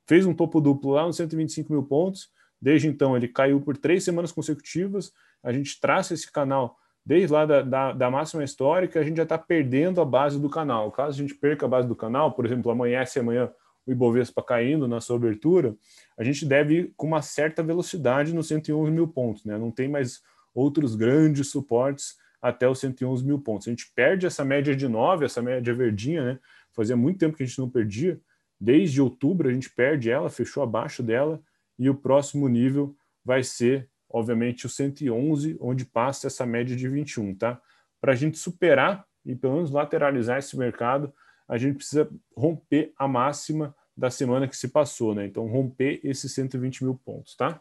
fez 0.06 0.24
um 0.24 0.32
topo 0.32 0.58
duplo 0.58 0.92
lá 0.92 1.04
nos 1.04 1.16
125 1.16 1.70
mil 1.70 1.82
pontos. 1.82 2.30
Desde 2.58 2.88
então 2.88 3.14
ele 3.14 3.28
caiu 3.28 3.60
por 3.60 3.76
três 3.76 4.02
semanas 4.02 4.32
consecutivas. 4.32 5.12
A 5.42 5.52
gente 5.52 5.78
traça 5.78 6.14
esse 6.14 6.32
canal 6.32 6.78
desde 7.04 7.32
lá 7.32 7.44
da, 7.44 7.62
da, 7.62 7.92
da, 7.92 8.10
máxima 8.10 8.42
histórica, 8.42 8.98
a 8.98 9.02
gente 9.02 9.16
já 9.16 9.24
está 9.24 9.36
perdendo 9.36 10.00
a 10.00 10.04
base 10.04 10.40
do 10.40 10.48
canal. 10.48 10.90
Caso 10.90 11.18
a 11.18 11.22
gente 11.22 11.34
perca 11.34 11.66
a 11.66 11.68
base 11.68 11.86
do 11.86 11.94
canal, 11.94 12.32
por 12.32 12.46
exemplo, 12.46 12.70
amanhece 12.70 13.18
amanhã 13.18 13.50
o 13.86 13.92
Ibovespa 13.92 14.42
caindo 14.42 14.88
na 14.88 15.00
sua 15.00 15.16
abertura, 15.16 15.76
a 16.16 16.24
gente 16.24 16.46
deve 16.46 16.74
ir 16.74 16.92
com 16.96 17.06
uma 17.06 17.20
certa 17.20 17.62
velocidade 17.62 18.34
nos 18.34 18.48
111 18.48 18.90
mil 18.90 19.06
pontos, 19.06 19.44
né? 19.44 19.58
Não 19.58 19.70
tem 19.70 19.88
mais 19.88 20.22
outros 20.54 20.94
grandes 20.94 21.48
suportes 21.48 22.16
até 22.40 22.68
os 22.68 22.78
111 22.78 23.24
mil 23.24 23.38
pontos. 23.38 23.68
A 23.68 23.70
gente 23.70 23.92
perde 23.94 24.26
essa 24.26 24.44
média 24.44 24.74
de 24.74 24.88
9, 24.88 25.26
essa 25.26 25.42
média 25.42 25.74
verdinha, 25.74 26.24
né? 26.24 26.38
Fazia 26.72 26.96
muito 26.96 27.18
tempo 27.18 27.36
que 27.36 27.42
a 27.42 27.46
gente 27.46 27.58
não 27.58 27.68
perdia. 27.68 28.18
Desde 28.58 29.02
outubro 29.02 29.48
a 29.48 29.52
gente 29.52 29.68
perde 29.68 30.10
ela, 30.10 30.30
fechou 30.30 30.62
abaixo 30.62 31.02
dela, 31.02 31.40
e 31.78 31.90
o 31.90 31.94
próximo 31.94 32.48
nível 32.48 32.96
vai 33.24 33.42
ser 33.42 33.88
obviamente, 34.14 34.64
o 34.64 34.68
111, 34.68 35.58
onde 35.60 35.84
passa 35.84 36.28
essa 36.28 36.46
média 36.46 36.76
de 36.76 36.88
21, 36.88 37.34
tá? 37.34 37.60
Para 38.00 38.12
a 38.12 38.14
gente 38.14 38.38
superar 38.38 39.04
e 39.26 39.34
pelo 39.34 39.54
menos 39.54 39.72
lateralizar 39.72 40.38
esse 40.38 40.56
mercado, 40.56 41.12
a 41.48 41.58
gente 41.58 41.78
precisa 41.78 42.08
romper 42.36 42.92
a 42.96 43.08
máxima 43.08 43.74
da 43.96 44.10
semana 44.10 44.46
que 44.46 44.56
se 44.56 44.68
passou, 44.68 45.16
né? 45.16 45.26
Então, 45.26 45.48
romper 45.48 46.00
esses 46.04 46.32
120 46.32 46.84
mil 46.84 46.94
pontos, 47.04 47.34
tá? 47.34 47.60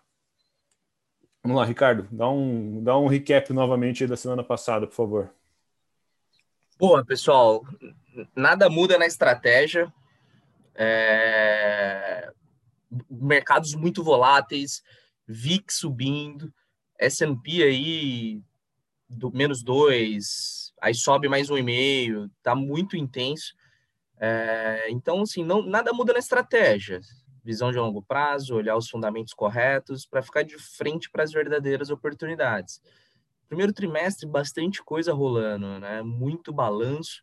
Vamos 1.42 1.58
lá, 1.58 1.66
Ricardo, 1.66 2.08
dá 2.12 2.30
um, 2.30 2.84
dá 2.84 2.96
um 3.00 3.08
recap 3.08 3.52
novamente 3.52 4.06
da 4.06 4.16
semana 4.16 4.44
passada, 4.44 4.86
por 4.86 4.94
favor. 4.94 5.34
Boa, 6.78 7.04
pessoal. 7.04 7.66
Nada 8.36 8.70
muda 8.70 9.00
na 9.00 9.08
estratégia. 9.08 9.92
É... 10.76 12.32
Mercados 13.10 13.74
muito 13.74 14.04
voláteis, 14.04 14.84
VIX 15.28 15.74
subindo, 15.74 16.54
S&P 17.00 17.64
aí 17.64 18.42
do 19.10 19.32
menos 19.32 19.64
dois, 19.64 20.74
aí 20.82 20.94
sobe 20.94 21.28
mais 21.28 21.50
um 21.50 21.58
e 21.58 21.64
meio, 21.64 22.30
tá 22.42 22.56
muito 22.56 22.98
intenso. 22.98 23.54
É, 24.20 24.88
então, 24.90 25.22
assim, 25.22 25.44
não, 25.44 25.62
nada 25.62 25.92
muda 25.94 26.14
na 26.14 26.20
estratégia. 26.20 27.02
Visão 27.44 27.72
de 27.72 27.78
longo 27.78 28.02
prazo, 28.02 28.56
olhar 28.56 28.78
os 28.78 28.90
fundamentos 28.90 29.34
corretos 29.34 30.06
para 30.06 30.24
ficar 30.24 30.44
de 30.44 30.58
frente 30.58 31.10
para 31.12 31.24
as 31.24 31.32
verdadeiras 31.32 31.90
oportunidades. 31.90 32.82
Primeiro 33.48 33.74
trimestre, 33.74 34.28
bastante 34.28 34.82
coisa 34.82 35.14
rolando, 35.14 35.80
né? 35.80 36.02
Muito 36.02 36.54
balanço. 36.54 37.22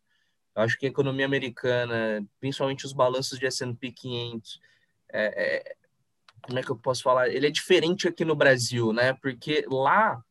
Eu 0.55 0.63
acho 0.63 0.79
que 0.79 0.87
a 0.87 0.89
economia 0.91 1.25
americana, 1.25 2.25
principalmente 2.39 2.85
os 2.85 2.93
balanços 2.93 3.39
de 3.39 3.47
S&P 3.47 3.91
500, 3.93 4.61
é, 5.13 5.57
é, 5.57 5.77
como 6.43 6.59
é 6.59 6.63
que 6.63 6.71
eu 6.71 6.77
posso 6.77 7.03
falar? 7.03 7.29
Ele 7.29 7.47
é 7.47 7.51
diferente 7.51 8.09
aqui 8.09 8.25
no 8.25 8.35
Brasil, 8.35 8.93
né? 8.93 9.13
Porque 9.15 9.65
lá 9.69 10.23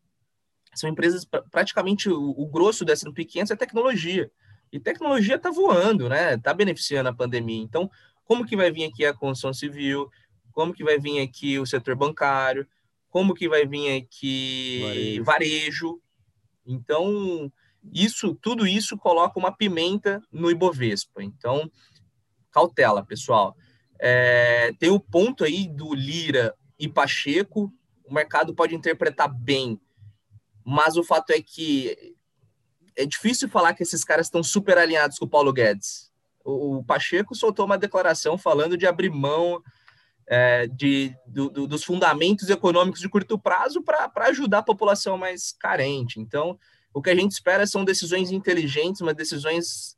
são 0.74 0.90
empresas, 0.90 1.26
praticamente 1.52 2.10
o, 2.10 2.30
o 2.30 2.48
grosso 2.48 2.86
do 2.86 2.92
S&P 2.92 3.26
500 3.26 3.52
é 3.52 3.56
tecnologia. 3.56 4.32
E 4.72 4.80
tecnologia 4.80 5.36
está 5.36 5.50
voando, 5.50 6.08
né? 6.08 6.36
Está 6.36 6.54
beneficiando 6.54 7.10
a 7.10 7.14
pandemia. 7.14 7.62
Então, 7.62 7.90
como 8.24 8.46
que 8.46 8.56
vai 8.56 8.72
vir 8.72 8.86
aqui 8.86 9.06
a 9.06 9.14
construção 9.14 9.54
civil? 9.54 10.10
Como 10.52 10.74
que 10.74 10.84
vai 10.84 11.00
vir 11.00 11.22
aqui 11.22 11.58
o 11.58 11.66
setor 11.66 11.96
bancário? 11.96 12.68
Como 13.10 13.34
que 13.34 13.50
vai 13.50 13.66
vir 13.66 13.98
aqui 13.98 15.20
varejo? 15.24 15.24
varejo? 15.24 16.02
Então, 16.66 17.52
Isso, 17.92 18.36
tudo 18.36 18.68
isso 18.68 18.98
coloca 18.98 19.40
uma 19.40 19.52
pimenta 19.52 20.22
no 20.32 20.52
Ibovespa. 20.52 21.24
Então, 21.24 21.72
cautela, 22.52 23.04
pessoal. 23.04 23.56
É, 24.00 24.74
tem 24.80 24.90
o 24.90 25.00
ponto 25.00 25.44
aí 25.44 25.68
do 25.68 25.94
Lira 25.94 26.56
e 26.80 26.88
Pacheco, 26.88 27.72
o 28.06 28.14
mercado 28.14 28.54
pode 28.56 28.74
interpretar 28.74 29.28
bem, 29.28 29.80
mas 30.64 30.96
o 30.96 31.04
fato 31.04 31.32
é 31.32 31.42
que 31.42 32.16
é 32.96 33.06
difícil 33.06 33.50
falar 33.50 33.74
que 33.74 33.84
esses 33.84 34.04
caras 34.04 34.28
estão 34.28 34.42
super 34.44 34.78
alinhados 34.78 35.20
com 35.20 35.26
o 35.26 35.30
Paulo 35.30 35.54
Guedes. 35.54 36.12
O, 36.44 36.84
Pacheco 36.84 37.36
soltou 37.36 37.66
uma 37.66 37.78
declaração 37.78 38.38
falando 38.38 38.78
de 38.78 38.88
abrir 38.88 39.10
mão 39.10 39.62
é, 40.28 40.68
de, 40.68 41.16
do, 41.28 41.50
do, 41.50 41.68
dos 41.68 41.84
fundamentos 41.84 42.50
econômicos 42.50 43.02
de 43.02 43.10
curto 43.10 43.38
prazo 43.38 43.82
para 43.82 44.12
ajudar 44.28 44.60
a 44.60 44.64
população 44.64 45.18
mais 45.18 45.52
carente. 45.52 46.20
Então, 46.20 46.58
o 46.94 47.02
que 47.02 47.10
a 47.10 47.16
gente 47.16 47.32
espera 47.32 47.68
são 47.68 47.86
decisões 47.86 48.32
inteligentes, 48.32 49.02
mas 49.02 49.16
decisões 49.16 49.98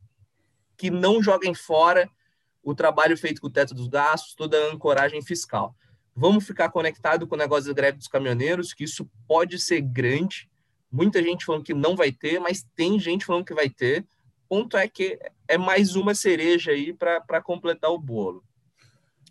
que 0.78 0.90
não 0.90 1.22
joguem 1.22 1.54
fora 1.54 2.10
o 2.64 2.76
trabalho 2.76 3.18
feito 3.18 3.42
com 3.42 3.48
o 3.48 3.52
teto 3.52 3.74
dos 3.74 3.88
gastos, 3.88 4.36
toda 4.36 4.58
a 4.58 4.74
ancoragem 4.74 5.22
fiscal. 5.22 5.76
Vamos 6.16 6.46
ficar 6.46 6.70
conectado 6.70 7.26
com 7.26 7.36
o 7.36 7.38
negócio 7.38 7.68
da 7.68 7.74
greve 7.74 7.98
dos 7.98 8.08
caminhoneiros, 8.08 8.74
que 8.74 8.84
isso 8.84 9.10
pode 9.28 9.60
ser 9.60 9.82
grande. 9.82 10.50
Muita 10.92 11.24
gente 11.24 11.46
falando 11.46 11.64
que 11.64 11.74
não 11.74 11.96
vai 11.96 12.12
ter, 12.12 12.40
mas 12.40 12.68
tem 12.76 13.00
gente 13.00 13.26
falando 13.26 13.46
que 13.46 13.54
vai 13.54 13.70
ter. 13.70 14.06
Ponto 14.48 14.76
é 14.76 14.88
que 14.88 15.18
é 15.48 15.58
mais 15.58 15.96
uma 15.96 16.14
cereja 16.14 16.72
aí 16.72 16.94
para 16.94 17.42
completar 17.42 17.90
o 17.90 17.98
bolo. 17.98 18.44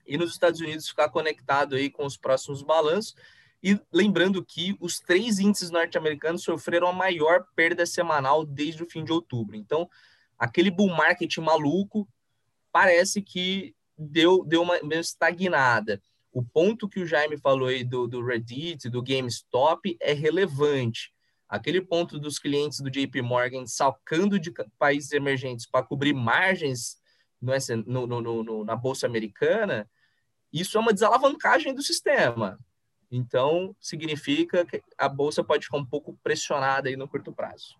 E 0.06 0.16
nos 0.16 0.32
Estados 0.32 0.60
Unidos 0.60 0.88
ficar 0.88 1.10
conectado 1.10 1.76
aí 1.76 1.90
com 1.90 2.06
os 2.06 2.16
próximos 2.16 2.62
balanços. 2.62 3.14
E 3.62 3.78
lembrando 3.92 4.42
que 4.42 4.75
os 4.80 4.99
três 4.99 5.38
índices 5.38 5.70
norte-americanos 5.70 6.42
sofreram 6.42 6.88
a 6.88 6.92
maior 6.92 7.44
perda 7.54 7.84
semanal 7.84 8.46
desde 8.46 8.82
o 8.82 8.88
fim 8.88 9.04
de 9.04 9.12
outubro. 9.12 9.54
Então, 9.54 9.88
aquele 10.38 10.70
bull 10.70 10.88
market 10.88 11.37
maluco 11.37 12.08
parece 12.73 13.23
que 13.23 13.75
deu, 13.97 14.45
deu 14.45 14.62
uma 14.62 14.81
meio 14.83 15.00
estagnada. 15.00 16.00
O 16.33 16.43
ponto 16.43 16.89
que 16.89 17.00
o 17.00 17.07
Jaime 17.07 17.37
falou 17.37 17.69
aí 17.69 17.83
do, 17.83 18.07
do 18.07 18.25
Reddit, 18.25 18.89
do 18.89 19.03
GameStop, 19.03 19.97
é 20.00 20.12
relevante. 20.12 21.12
Aquele 21.49 21.81
ponto 21.81 22.19
dos 22.19 22.39
clientes 22.39 22.81
do 22.81 22.91
JP 22.91 23.23
Morgan 23.23 23.67
salcando 23.67 24.39
de 24.39 24.53
países 24.79 25.11
emergentes 25.11 25.67
para 25.67 25.85
cobrir 25.85 26.12
margens 26.12 27.00
no, 27.41 28.07
no, 28.07 28.21
no, 28.45 28.65
na 28.65 28.77
Bolsa 28.77 29.07
Americana, 29.07 29.89
isso 30.53 30.77
é 30.77 30.81
uma 30.81 30.93
desalavancagem 30.93 31.75
do 31.75 31.83
sistema. 31.83 32.59
Então, 33.11 33.75
significa 33.81 34.65
que 34.65 34.81
a 34.97 35.09
Bolsa 35.09 35.43
pode 35.43 35.65
ficar 35.65 35.79
um 35.79 35.87
pouco 35.87 36.17
pressionada 36.23 36.89
aí 36.89 36.97
no 36.97 37.09
curto 37.09 37.33
prazo. 37.33 37.77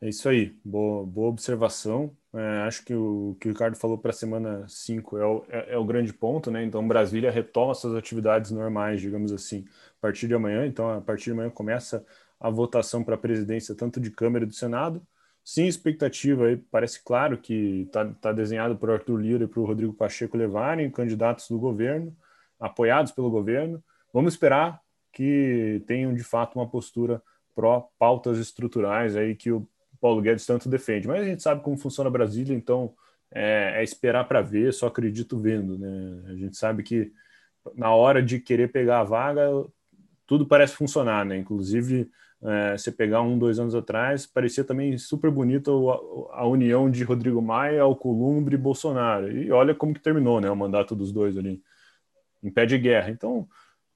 É 0.00 0.08
isso 0.08 0.28
aí, 0.28 0.56
boa, 0.64 1.04
boa 1.04 1.28
observação. 1.28 2.16
É, 2.34 2.62
acho 2.66 2.84
que 2.84 2.94
o 2.94 3.36
que 3.38 3.48
o 3.48 3.52
Ricardo 3.52 3.76
falou 3.76 3.98
para 3.98 4.10
a 4.10 4.14
semana 4.14 4.66
5 4.66 5.18
é 5.18 5.26
o, 5.26 5.44
é, 5.50 5.74
é, 5.74 5.78
o 5.78 5.84
grande 5.84 6.12
ponto, 6.14 6.50
né? 6.50 6.64
Então, 6.64 6.86
Brasília 6.86 7.30
retoma 7.30 7.74
suas 7.74 7.94
atividades 7.94 8.50
normais, 8.50 9.00
digamos 9.02 9.32
assim, 9.32 9.66
a 9.98 10.00
partir 10.00 10.28
de 10.28 10.34
amanhã. 10.34 10.66
Então, 10.66 10.88
a 10.90 11.00
partir 11.00 11.24
de 11.26 11.32
amanhã 11.32 11.50
começa 11.50 12.04
a 12.40 12.48
votação 12.48 13.04
para 13.04 13.16
a 13.16 13.18
presidência, 13.18 13.74
tanto 13.74 14.00
de 14.00 14.10
Câmara 14.10 14.44
e 14.44 14.48
do 14.48 14.54
Senado. 14.54 15.06
Sim, 15.44 15.66
expectativa 15.66 16.46
aí, 16.46 16.56
parece 16.56 17.02
claro 17.04 17.36
que 17.36 17.82
está 17.82 18.06
tá 18.14 18.32
desenhado 18.32 18.78
o 18.80 18.90
Arthur 18.90 19.16
Lira 19.20 19.44
e 19.44 19.46
para 19.48 19.60
o 19.60 19.64
Rodrigo 19.64 19.92
Pacheco 19.92 20.36
levarem 20.36 20.90
candidatos 20.90 21.48
do 21.48 21.58
governo, 21.58 22.16
apoiados 22.58 23.12
pelo 23.12 23.30
governo. 23.30 23.82
Vamos 24.12 24.34
esperar 24.34 24.80
que 25.12 25.82
tenham 25.86 26.14
de 26.14 26.22
fato 26.24 26.58
uma 26.58 26.68
postura 26.68 27.22
pró 27.54 27.88
pautas 27.98 28.38
estruturais 28.38 29.16
aí 29.16 29.34
que 29.34 29.52
o 29.52 29.68
Paulo 30.02 30.20
Guedes 30.20 30.44
tanto 30.44 30.68
defende. 30.68 31.06
Mas 31.06 31.22
a 31.22 31.24
gente 31.24 31.42
sabe 31.44 31.62
como 31.62 31.78
funciona 31.78 32.10
Brasília, 32.10 32.54
então 32.54 32.92
é, 33.30 33.74
é 33.76 33.84
esperar 33.84 34.26
para 34.26 34.42
ver, 34.42 34.74
só 34.74 34.88
acredito 34.88 35.38
vendo. 35.38 35.78
Né? 35.78 36.24
A 36.26 36.34
gente 36.34 36.56
sabe 36.56 36.82
que 36.82 37.12
na 37.76 37.94
hora 37.94 38.20
de 38.20 38.40
querer 38.40 38.72
pegar 38.72 38.98
a 38.98 39.04
vaga, 39.04 39.48
tudo 40.26 40.44
parece 40.44 40.74
funcionar, 40.74 41.24
né? 41.24 41.38
Inclusive, 41.38 42.10
é, 42.42 42.76
você 42.76 42.90
pegar 42.90 43.22
um, 43.22 43.38
dois 43.38 43.60
anos 43.60 43.76
atrás, 43.76 44.26
parecia 44.26 44.64
também 44.64 44.98
super 44.98 45.30
bonita 45.30 45.70
a, 46.32 46.44
união 46.44 46.90
de 46.90 47.04
Rodrigo 47.04 47.40
Maia, 47.40 47.82
Alcolumbre 47.82 48.56
e 48.56 48.58
Bolsonaro. 48.58 49.30
E 49.30 49.52
olha 49.52 49.72
como 49.72 49.94
que 49.94 50.00
terminou, 50.00 50.40
né? 50.40 50.50
O 50.50 50.56
mandato 50.56 50.96
dos 50.96 51.12
dois 51.12 51.38
ali, 51.38 51.62
em 52.42 52.50
pé 52.50 52.66
de 52.66 52.76
guerra. 52.76 53.10
Então, 53.10 53.48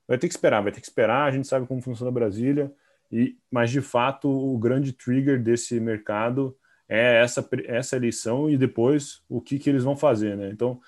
vai 0.06 0.16
ter 0.18 0.28
que 0.28 0.34
esperar, 0.34 0.62
vai 0.62 0.70
ter 0.70 0.80
que 0.80 0.86
esperar. 0.86 1.26
A 1.26 1.32
gente 1.32 1.48
sabe 1.48 1.66
como 1.66 1.82
funciona 1.82 2.12
Brasília. 2.12 2.72
E, 3.10 3.36
mas 3.50 3.70
de 3.70 3.80
fato 3.80 4.28
o 4.28 4.58
grande 4.58 4.92
trigger 4.92 5.42
desse 5.42 5.78
mercado 5.78 6.56
é 6.88 7.20
essa, 7.22 7.48
essa 7.64 7.96
eleição 7.96 8.48
e 8.48 8.56
depois 8.56 9.22
o 9.28 9.40
que, 9.40 9.58
que 9.58 9.68
eles 9.70 9.84
vão 9.84 9.96
fazer, 9.96 10.36
né? 10.36 10.50
Então, 10.50 10.80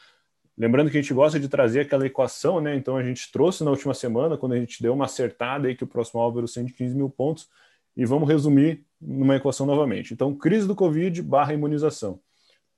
lembrando 0.56 0.90
que 0.90 0.98
a 0.98 1.00
gente 1.00 1.14
gosta 1.14 1.38
de 1.38 1.48
trazer 1.48 1.80
aquela 1.80 2.06
equação, 2.06 2.60
né? 2.60 2.74
Então 2.76 2.96
a 2.96 3.02
gente 3.02 3.30
trouxe 3.32 3.64
na 3.64 3.70
última 3.70 3.94
semana, 3.94 4.36
quando 4.36 4.52
a 4.52 4.58
gente 4.58 4.82
deu 4.82 4.94
uma 4.94 5.06
acertada 5.06 5.68
aí 5.68 5.74
que 5.74 5.84
o 5.84 5.88
próximo 5.88 6.20
alvo 6.20 6.38
era 6.38 6.44
os 6.44 6.52
115 6.52 6.94
mil 6.94 7.10
pontos, 7.10 7.48
e 7.96 8.04
vamos 8.04 8.28
resumir 8.28 8.84
numa 9.00 9.36
equação 9.36 9.66
novamente. 9.66 10.14
Então, 10.14 10.32
crise 10.34 10.68
do 10.68 10.74
Covid 10.74 11.20
barra 11.20 11.52
imunização. 11.52 12.20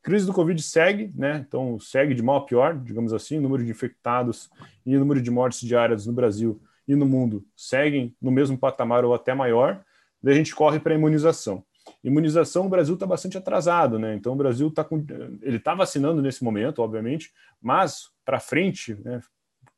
Crise 0.03 0.25
do 0.25 0.33
Covid 0.33 0.63
segue, 0.63 1.13
né? 1.15 1.45
Então, 1.47 1.79
segue 1.79 2.15
de 2.15 2.23
mal 2.23 2.37
a 2.37 2.47
pior, 2.47 2.79
digamos 2.79 3.13
assim, 3.13 3.39
número 3.39 3.63
de 3.63 3.71
infectados 3.71 4.49
e 4.87 4.97
número 4.97 5.21
de 5.21 5.31
mortes 5.31 5.61
diárias 5.61 6.07
no 6.07 6.13
Brasil 6.15 6.59
e 6.91 6.97
no 6.97 7.07
mundo 7.07 7.47
seguem 7.57 8.17
no 8.21 8.33
mesmo 8.33 8.59
patamar 8.59 9.05
ou 9.05 9.15
até 9.15 9.33
maior, 9.33 9.81
daí 10.21 10.35
a 10.35 10.37
gente 10.37 10.55
corre 10.55 10.81
para 10.81 10.93
a 10.93 10.97
imunização. 10.97 11.65
Imunização, 12.03 12.67
o 12.67 12.69
Brasil 12.69 12.95
está 12.95 13.07
bastante 13.07 13.39
atrasado, 13.39 13.97
né? 13.97 14.15
Então 14.17 14.33
o 14.33 14.37
Brasil 14.37 14.67
está 14.67 14.83
com. 14.83 15.05
Ele 15.41 15.57
está 15.57 15.73
vacinando 15.73 16.21
nesse 16.21 16.43
momento, 16.43 16.83
obviamente, 16.83 17.31
mas 17.63 18.11
para 18.25 18.41
frente, 18.41 18.95
né? 19.05 19.21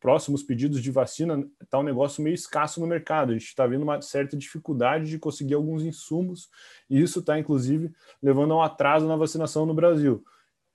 Próximos 0.01 0.43
pedidos 0.43 0.83
de 0.83 0.91
vacina, 0.91 1.47
está 1.63 1.79
um 1.79 1.83
negócio 1.83 2.23
meio 2.23 2.35
escasso 2.35 2.81
no 2.81 2.87
mercado. 2.87 3.31
A 3.31 3.35
gente 3.35 3.47
está 3.47 3.67
vendo 3.67 3.83
uma 3.83 4.01
certa 4.01 4.37
dificuldade 4.37 5.11
de 5.11 5.19
conseguir 5.19 5.55
alguns 5.55 5.85
insumos, 5.85 6.49
e 6.89 7.01
isso 7.01 7.21
está, 7.21 7.39
inclusive, 7.39 7.93
levando 8.23 8.55
a 8.55 8.57
um 8.57 8.63
atraso 8.63 9.07
na 9.07 9.17
vacinação 9.17 9.67
no 9.67 9.75
Brasil. 9.75 10.25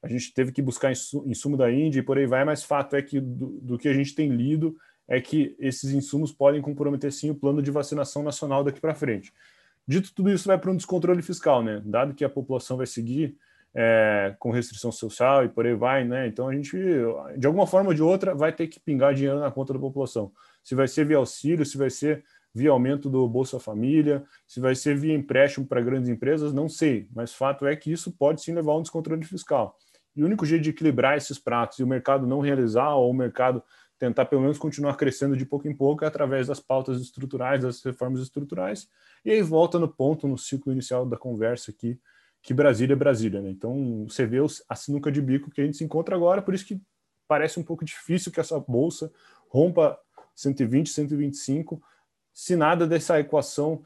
A 0.04 0.08
gente 0.08 0.34
teve 0.34 0.52
que 0.52 0.62
buscar 0.62 0.92
insumo 0.92 1.58
da 1.58 1.72
Índia 1.72 2.00
e 2.00 2.04
por 2.04 2.18
aí 2.18 2.28
vai, 2.28 2.46
mas 2.46 2.64
fato 2.64 2.96
é 2.96 3.02
que 3.02 3.20
do, 3.20 3.60
do 3.60 3.78
que 3.78 3.90
a 3.90 3.94
gente 3.94 4.16
tem 4.16 4.30
lido, 4.30 4.78
é 5.08 5.22
que 5.22 5.56
esses 5.60 5.92
insumos 5.92 6.32
podem 6.32 6.62
comprometer 6.62 7.12
sim 7.12 7.30
o 7.30 7.36
plano 7.36 7.62
de 7.62 7.72
vacinação 7.72 8.24
nacional 8.24 8.64
daqui 8.64 8.82
para 8.82 8.94
frente. 8.94 9.34
Dito 9.88 10.14
tudo 10.14 10.30
isso, 10.30 10.48
vai 10.48 10.58
para 10.58 10.70
um 10.70 10.76
descontrole 10.76 11.22
fiscal, 11.22 11.64
né? 11.64 11.82
Dado 11.86 12.14
que 12.14 12.26
a 12.26 12.30
população 12.30 12.76
vai 12.76 12.86
seguir 12.86 13.38
é, 13.74 14.36
com 14.40 14.52
restrição 14.52 14.92
social 14.92 15.46
e 15.46 15.50
por 15.50 15.66
aí 15.66 15.76
vai, 15.76 16.04
né? 16.04 16.28
Então 16.28 16.50
a 16.50 16.54
gente, 16.54 16.78
de 17.38 17.48
alguma 17.48 17.66
forma 17.66 17.90
ou 17.90 17.94
de 17.94 18.02
outra, 18.02 18.36
vai 18.36 18.52
ter 18.52 18.68
que 18.68 18.80
pingar 18.80 19.14
dinheiro 19.14 19.40
na 19.40 19.52
conta 19.52 19.74
da 19.74 19.80
população. 19.80 20.32
Se 20.62 20.76
vai 20.76 20.88
ser 20.88 21.06
via 21.06 21.18
auxílio, 21.18 21.66
se 21.66 21.78
vai 21.78 21.90
ser 21.90 22.24
via 22.54 22.72
aumento 22.72 23.10
do 23.10 23.28
Bolsa 23.30 23.60
Família, 23.60 24.24
se 24.48 24.60
vai 24.60 24.74
ser 24.74 24.98
via 24.98 25.14
empréstimo 25.14 25.66
para 25.66 25.80
grandes 25.80 26.10
empresas, 26.10 26.52
não 26.52 26.68
sei. 26.68 27.08
Mas 27.16 27.34
fato 27.34 27.66
é 27.68 27.76
que 27.76 27.92
isso 27.92 28.12
pode 28.12 28.42
sim 28.42 28.54
levar 28.54 28.72
a 28.74 28.78
um 28.78 28.82
descontrole 28.82 29.24
fiscal. 29.24 29.78
E 30.16 30.24
o 30.24 30.26
único 30.26 30.44
jeito 30.46 30.64
de 30.64 30.72
equilibrar 30.72 31.16
esses 31.16 31.38
pratos 31.38 31.78
e 31.78 31.84
o 31.84 31.88
mercado 31.88 32.26
não 32.26 32.40
realizar, 32.40 32.96
ou 32.96 33.12
o 33.12 33.14
mercado 33.14 33.64
tentar 33.98 34.26
pelo 34.26 34.42
menos 34.42 34.58
continuar 34.58 34.96
crescendo 34.96 35.36
de 35.36 35.46
pouco 35.46 35.68
em 35.68 35.76
pouco 35.76 36.06
através 36.06 36.48
das 36.48 36.60
pautas 36.60 37.02
estruturais, 37.02 37.64
das 37.64 37.84
reformas 37.84 38.22
estruturais, 38.22 38.88
e 39.26 39.32
aí 39.32 39.42
volta 39.42 39.80
no 39.80 39.88
ponto, 39.88 40.28
no 40.28 40.38
ciclo 40.38 40.72
inicial 40.72 41.06
da 41.06 41.18
conversa 41.18 41.72
aqui, 41.72 42.00
que 42.42 42.54
Brasília 42.54 42.94
é 42.94 42.96
Brasília, 42.96 43.42
né? 43.42 43.50
Então 43.50 44.06
você 44.08 44.26
vê 44.26 44.38
a 44.70 44.76
sinuca 44.76 45.12
de 45.12 45.22
bico 45.22 45.50
que 45.50 45.62
a 45.62 45.66
gente 45.66 45.78
se 45.78 45.84
encontra 45.84 46.16
agora, 46.16 46.42
por 46.42 46.54
isso 46.54 46.66
que 46.66 46.80
parece 47.28 47.60
um 47.60 47.64
pouco 47.64 47.84
difícil 47.84 48.32
que 48.32 48.40
essa 48.40 48.60
bolsa 48.60 49.12
rompa 49.50 50.00
120, 50.36 50.90
125, 50.90 51.82
se 52.32 52.56
nada 52.56 52.86
dessa 52.86 53.20
equação 53.20 53.84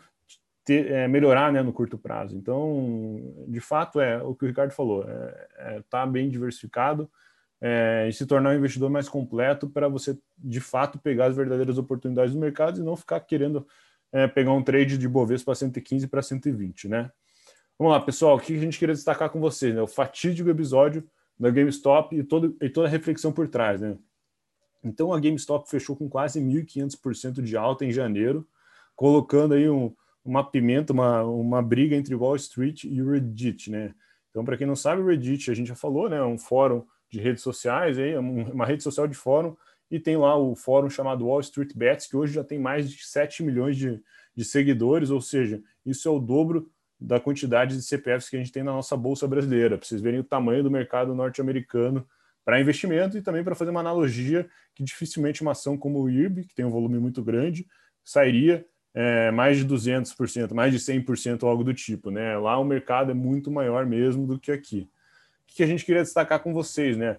ter, 0.63 0.91
é, 0.91 1.07
melhorar 1.07 1.51
né, 1.51 1.61
no 1.61 1.73
curto 1.73 1.97
prazo. 1.97 2.37
Então, 2.37 3.33
de 3.47 3.59
fato, 3.59 3.99
é 3.99 4.21
o 4.21 4.35
que 4.35 4.45
o 4.45 4.47
Ricardo 4.47 4.71
falou, 4.71 5.05
é, 5.07 5.47
é 5.57 5.83
tá 5.89 6.05
bem 6.05 6.29
diversificado, 6.29 7.09
é, 7.61 8.07
e 8.09 8.13
se 8.13 8.25
tornar 8.25 8.49
um 8.49 8.57
investidor 8.57 8.89
mais 8.89 9.07
completo 9.07 9.69
para 9.69 9.87
você, 9.87 10.17
de 10.37 10.59
fato, 10.59 10.97
pegar 10.97 11.27
as 11.27 11.35
verdadeiras 11.35 11.77
oportunidades 11.77 12.33
do 12.33 12.39
mercado 12.39 12.79
e 12.79 12.83
não 12.83 12.95
ficar 12.95 13.19
querendo 13.19 13.67
é, 14.11 14.27
pegar 14.27 14.51
um 14.51 14.63
trade 14.63 14.97
de 14.97 15.07
Bovespa 15.07 15.45
para 15.45 15.55
115 15.55 16.07
para 16.07 16.21
120, 16.21 16.87
né? 16.89 17.11
Vamos 17.77 17.93
lá, 17.93 18.01
pessoal, 18.01 18.35
o 18.35 18.39
que 18.39 18.55
a 18.55 18.59
gente 18.59 18.77
queria 18.77 18.95
destacar 18.95 19.29
com 19.29 19.39
vocês, 19.39 19.73
né? 19.73 19.81
O 19.81 19.87
fatídico 19.87 20.49
episódio 20.49 21.07
da 21.39 21.49
GameStop 21.49 22.15
e, 22.15 22.23
todo, 22.23 22.57
e 22.61 22.69
toda 22.69 22.87
a 22.87 22.89
reflexão 22.89 23.31
por 23.31 23.47
trás, 23.47 23.79
né? 23.79 23.97
Então, 24.83 25.13
a 25.13 25.19
GameStop 25.19 25.69
fechou 25.69 25.95
com 25.95 26.09
quase 26.09 26.41
1.500% 26.41 27.41
de 27.41 27.55
alta 27.55 27.85
em 27.85 27.91
janeiro, 27.91 28.47
colocando 28.95 29.53
aí 29.53 29.69
um, 29.69 29.93
uma 30.25 30.43
pimenta, 30.43 30.91
uma, 30.91 31.23
uma 31.23 31.61
briga 31.61 31.95
entre 31.95 32.15
Wall 32.15 32.35
Street 32.35 32.83
e 32.83 33.01
o 33.01 33.11
Reddit, 33.11 33.69
né? 33.69 33.93
Então, 34.29 34.43
para 34.43 34.57
quem 34.57 34.65
não 34.65 34.75
sabe, 34.75 35.01
o 35.01 35.05
Reddit, 35.05 35.51
a 35.51 35.53
gente 35.53 35.67
já 35.67 35.75
falou, 35.75 36.09
né? 36.09 36.17
É 36.17 36.23
um 36.23 36.37
fórum 36.37 36.83
de 37.11 37.19
redes 37.19 37.43
sociais, 37.43 37.99
aí, 37.99 38.17
uma 38.17 38.65
rede 38.65 38.81
social 38.81 39.07
de 39.07 39.15
fórum, 39.15 39.55
e 39.89 39.99
tem 39.99 40.15
lá 40.15 40.37
o 40.37 40.55
fórum 40.55 40.89
chamado 40.89 41.25
Wall 41.25 41.41
Street 41.41 41.73
Bets, 41.75 42.07
que 42.07 42.15
hoje 42.15 42.33
já 42.33 42.43
tem 42.43 42.57
mais 42.57 42.89
de 42.89 43.05
7 43.05 43.43
milhões 43.43 43.75
de, 43.75 44.01
de 44.33 44.45
seguidores, 44.45 45.09
ou 45.09 45.19
seja, 45.19 45.61
isso 45.85 46.07
é 46.07 46.11
o 46.11 46.19
dobro 46.19 46.71
da 46.97 47.19
quantidade 47.19 47.75
de 47.75 47.83
CPFs 47.83 48.29
que 48.29 48.37
a 48.37 48.39
gente 48.39 48.51
tem 48.51 48.63
na 48.63 48.71
nossa 48.71 48.95
bolsa 48.95 49.27
brasileira, 49.27 49.77
para 49.77 49.85
vocês 49.85 49.99
verem 49.99 50.19
o 50.19 50.23
tamanho 50.23 50.63
do 50.63 50.71
mercado 50.71 51.13
norte-americano 51.13 52.07
para 52.45 52.61
investimento 52.61 53.17
e 53.17 53.21
também 53.21 53.43
para 53.43 53.55
fazer 53.55 53.71
uma 53.71 53.81
analogia 53.81 54.47
que 54.73 54.83
dificilmente 54.83 55.41
uma 55.41 55.51
ação 55.51 55.77
como 55.77 55.99
o 55.99 56.09
IRB, 56.09 56.45
que 56.45 56.55
tem 56.55 56.63
um 56.63 56.71
volume 56.71 56.97
muito 56.97 57.21
grande, 57.23 57.67
sairia 58.03 58.65
é, 58.93 59.31
mais 59.31 59.57
de 59.57 59.65
200%, 59.65 60.53
mais 60.53 60.71
de 60.71 60.79
100% 60.79 61.43
ou 61.43 61.49
algo 61.49 61.63
do 61.63 61.73
tipo. 61.73 62.09
Né? 62.09 62.37
Lá 62.37 62.57
o 62.57 62.63
mercado 62.63 63.11
é 63.11 63.13
muito 63.13 63.51
maior 63.51 63.85
mesmo 63.85 64.25
do 64.25 64.39
que 64.39 64.51
aqui. 64.51 64.89
Que 65.55 65.63
a 65.63 65.67
gente 65.67 65.85
queria 65.85 66.03
destacar 66.03 66.41
com 66.41 66.53
vocês? 66.53 66.97
Né? 66.97 67.17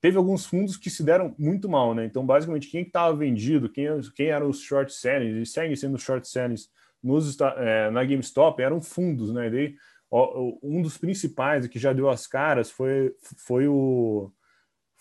Teve 0.00 0.16
alguns 0.16 0.44
fundos 0.44 0.76
que 0.76 0.90
se 0.90 1.02
deram 1.02 1.34
muito 1.38 1.68
mal. 1.68 1.94
Né? 1.94 2.04
Então, 2.04 2.24
basicamente, 2.24 2.68
quem 2.68 2.82
estava 2.82 3.16
vendido, 3.16 3.68
quem, 3.68 3.86
quem 4.14 4.26
eram 4.26 4.48
os 4.48 4.60
short 4.60 4.92
sellings, 4.92 5.36
e 5.36 5.50
seguem 5.50 5.76
sendo 5.76 5.98
short 5.98 6.26
sellings 6.28 6.68
nos, 7.02 7.38
é, 7.40 7.90
na 7.90 8.04
GameStop, 8.04 8.60
eram 8.62 8.80
fundos. 8.80 9.32
Né? 9.32 9.50
daí, 9.50 9.74
ó, 10.10 10.52
um 10.62 10.82
dos 10.82 10.98
principais 10.98 11.66
que 11.66 11.78
já 11.78 11.92
deu 11.92 12.08
as 12.08 12.26
caras 12.26 12.70
foi, 12.70 13.14
foi 13.36 13.68
o 13.68 14.32